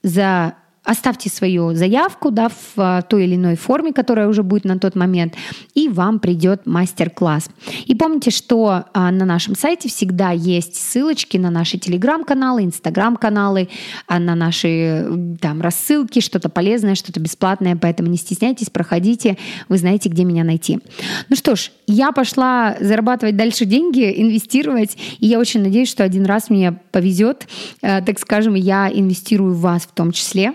за 0.04 0.56
Оставьте 0.88 1.30
свою 1.30 1.76
заявку 1.76 2.32
да, 2.32 2.48
в 2.48 2.78
а, 2.78 3.02
той 3.02 3.26
или 3.26 3.36
иной 3.36 3.58
форме, 3.58 3.92
которая 3.92 4.30
уже 4.30 4.42
будет 4.42 4.64
на 4.64 4.80
тот 4.80 4.96
момент, 4.96 5.36
и 5.74 5.90
вам 5.90 6.20
придет 6.20 6.66
мастер-класс. 6.66 7.50
И 7.86 7.94
помните, 7.94 8.32
что 8.32 8.86
а, 8.94 9.12
на 9.12 9.26
нашем 9.26 9.58
сайте 9.58 9.90
всегда 9.90 10.32
есть 10.32 10.76
ссылочки 10.76 11.36
на 11.36 11.52
наши 11.52 11.78
телеграм-каналы, 11.78 12.64
инстаграм-каналы, 12.64 13.68
а, 14.08 14.18
на 14.20 14.36
наши 14.36 15.06
там 15.42 15.60
рассылки, 15.60 16.22
что-то 16.22 16.48
полезное, 16.48 16.96
что-то 16.96 17.20
бесплатное, 17.20 17.76
поэтому 17.76 18.08
не 18.08 18.18
стесняйтесь, 18.18 18.70
проходите, 18.70 19.38
вы 19.68 19.78
знаете, 19.80 20.08
где 20.08 20.24
меня 20.24 20.46
найти. 20.46 20.80
Ну 21.28 21.36
что 21.36 21.58
ж, 21.58 21.70
я 21.88 22.14
пошла 22.14 22.78
зарабатывать 22.80 23.36
дальше 23.36 23.66
деньги, 23.66 24.22
инвестировать, 24.22 24.98
и 25.20 25.28
я 25.28 25.38
очень 25.38 25.64
надеюсь, 25.64 25.90
что 25.90 26.06
один 26.06 26.26
раз 26.26 26.50
мне 26.50 26.80
повезет, 26.94 27.46
так 27.82 28.20
скажем, 28.20 28.54
я 28.54 28.90
инвестирую 28.90 29.54
в 29.54 29.60
вас 29.60 29.84
в 29.84 29.94
том 29.94 30.14
числе, 30.14 30.54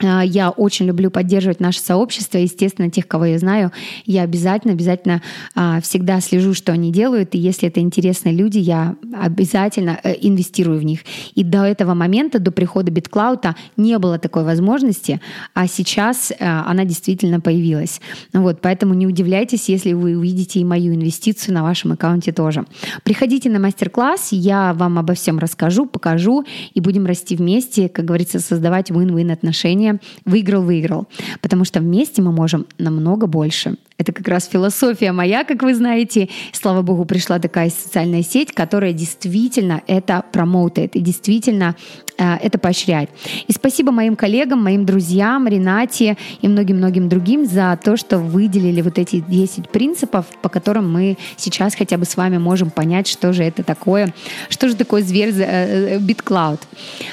я 0.00 0.50
очень 0.50 0.86
люблю 0.86 1.10
поддерживать 1.10 1.60
наше 1.60 1.80
сообщество. 1.80 2.38
Естественно, 2.38 2.90
тех, 2.90 3.06
кого 3.06 3.26
я 3.26 3.38
знаю, 3.38 3.72
я 4.06 4.22
обязательно, 4.22 4.74
обязательно 4.74 5.22
а, 5.54 5.80
всегда 5.80 6.20
слежу, 6.20 6.54
что 6.54 6.72
они 6.72 6.90
делают. 6.92 7.34
И 7.34 7.38
если 7.38 7.68
это 7.68 7.80
интересные 7.80 8.34
люди, 8.34 8.58
я 8.58 8.96
обязательно 9.14 9.98
э, 10.02 10.14
инвестирую 10.20 10.78
в 10.78 10.84
них. 10.84 11.00
И 11.34 11.44
до 11.44 11.64
этого 11.64 11.94
момента, 11.94 12.38
до 12.38 12.50
прихода 12.50 12.90
BitCloud, 12.90 13.54
не 13.76 13.98
было 13.98 14.18
такой 14.18 14.44
возможности, 14.44 15.20
а 15.54 15.66
сейчас 15.66 16.30
э, 16.30 16.36
она 16.40 16.84
действительно 16.84 17.40
появилась. 17.40 18.00
Вот, 18.32 18.60
поэтому 18.60 18.94
не 18.94 19.06
удивляйтесь, 19.06 19.68
если 19.68 19.92
вы 19.92 20.16
увидите 20.16 20.60
и 20.60 20.64
мою 20.64 20.94
инвестицию 20.94 21.54
на 21.54 21.62
вашем 21.62 21.92
аккаунте 21.92 22.32
тоже. 22.32 22.64
Приходите 23.02 23.50
на 23.50 23.58
мастер-класс, 23.58 24.28
я 24.32 24.72
вам 24.74 24.98
обо 24.98 25.14
всем 25.14 25.38
расскажу, 25.38 25.86
покажу, 25.86 26.44
и 26.72 26.80
будем 26.80 27.06
расти 27.06 27.36
вместе, 27.36 27.88
как 27.88 28.04
говорится, 28.04 28.40
создавать 28.40 28.90
win-win 28.90 29.32
отношения 29.32 29.89
выиграл-выиграл. 30.24 31.08
Потому 31.40 31.64
что 31.64 31.80
вместе 31.80 32.22
мы 32.22 32.32
можем 32.32 32.66
намного 32.78 33.26
больше. 33.26 33.76
Это 34.00 34.12
как 34.12 34.28
раз 34.28 34.46
философия 34.46 35.12
моя, 35.12 35.44
как 35.44 35.62
вы 35.62 35.74
знаете. 35.74 36.30
Слава 36.52 36.80
богу, 36.80 37.04
пришла 37.04 37.38
такая 37.38 37.68
социальная 37.68 38.22
сеть, 38.22 38.50
которая 38.50 38.94
действительно 38.94 39.82
это 39.86 40.24
промоутает 40.32 40.96
и 40.96 41.00
действительно 41.00 41.76
э, 42.16 42.36
это 42.36 42.58
поощряет. 42.58 43.10
И 43.46 43.52
спасибо 43.52 43.92
моим 43.92 44.16
коллегам, 44.16 44.64
моим 44.64 44.86
друзьям, 44.86 45.46
Ренате 45.46 46.16
и 46.40 46.48
многим-многим 46.48 47.10
другим 47.10 47.44
за 47.44 47.78
то, 47.84 47.98
что 47.98 48.18
выделили 48.18 48.80
вот 48.80 48.98
эти 48.98 49.20
10 49.20 49.68
принципов, 49.68 50.24
по 50.40 50.48
которым 50.48 50.90
мы 50.90 51.18
сейчас 51.36 51.74
хотя 51.74 51.98
бы 51.98 52.06
с 52.06 52.16
вами 52.16 52.38
можем 52.38 52.70
понять, 52.70 53.06
что 53.06 53.34
же 53.34 53.44
это 53.44 53.62
такое, 53.62 54.14
что 54.48 54.70
же 54.70 54.76
такое 54.76 55.02
зверь 55.02 55.34
э, 55.36 55.96
э, 55.96 55.98
BitCloud. 55.98 56.60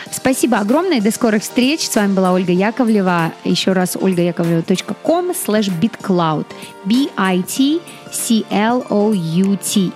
Спасибо 0.09 0.59
огромное, 0.59 1.01
до 1.01 1.11
скорых 1.11 1.43
встреч. 1.43 1.81
С 1.81 1.95
вами 1.97 2.13
была 2.13 2.31
Ольга 2.31 2.53
Яковлева. 2.67 3.31
Еще 3.45 3.71
раз 3.71 3.95
ольгаяковлева.com 3.95 5.31
slash 5.31 5.71
bitcloud. 5.79 6.45
B-I-T-C-L-O-U-T. 6.85 7.91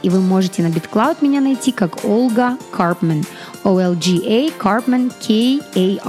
И 0.01 0.09
вы 0.09 0.19
можете 0.21 0.63
на 0.63 0.67
BitCloud 0.67 1.17
меня 1.21 1.41
найти 1.41 1.71
как 1.73 2.05
Ольга 2.05 2.57
Карпман. 2.71 3.23
O-L-G-A 3.63 4.51
Карпман 4.51 5.11
K-A-R-P-M-A-N. 5.25 5.99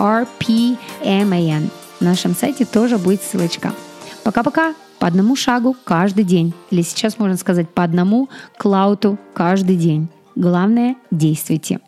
На 2.00 2.10
нашем 2.10 2.34
сайте 2.36 2.64
тоже 2.64 2.96
будет 2.98 3.22
ссылочка. 3.22 3.72
Пока-пока. 4.24 4.74
По 5.00 5.08
одному 5.08 5.34
шагу 5.34 5.76
каждый 5.82 6.22
день. 6.22 6.54
Или 6.70 6.82
сейчас 6.82 7.18
можно 7.18 7.36
сказать 7.36 7.68
по 7.68 7.82
одному 7.82 8.28
клауту 8.56 9.18
каждый 9.34 9.74
день. 9.74 10.06
Главное, 10.36 10.94
действуйте. 11.10 11.80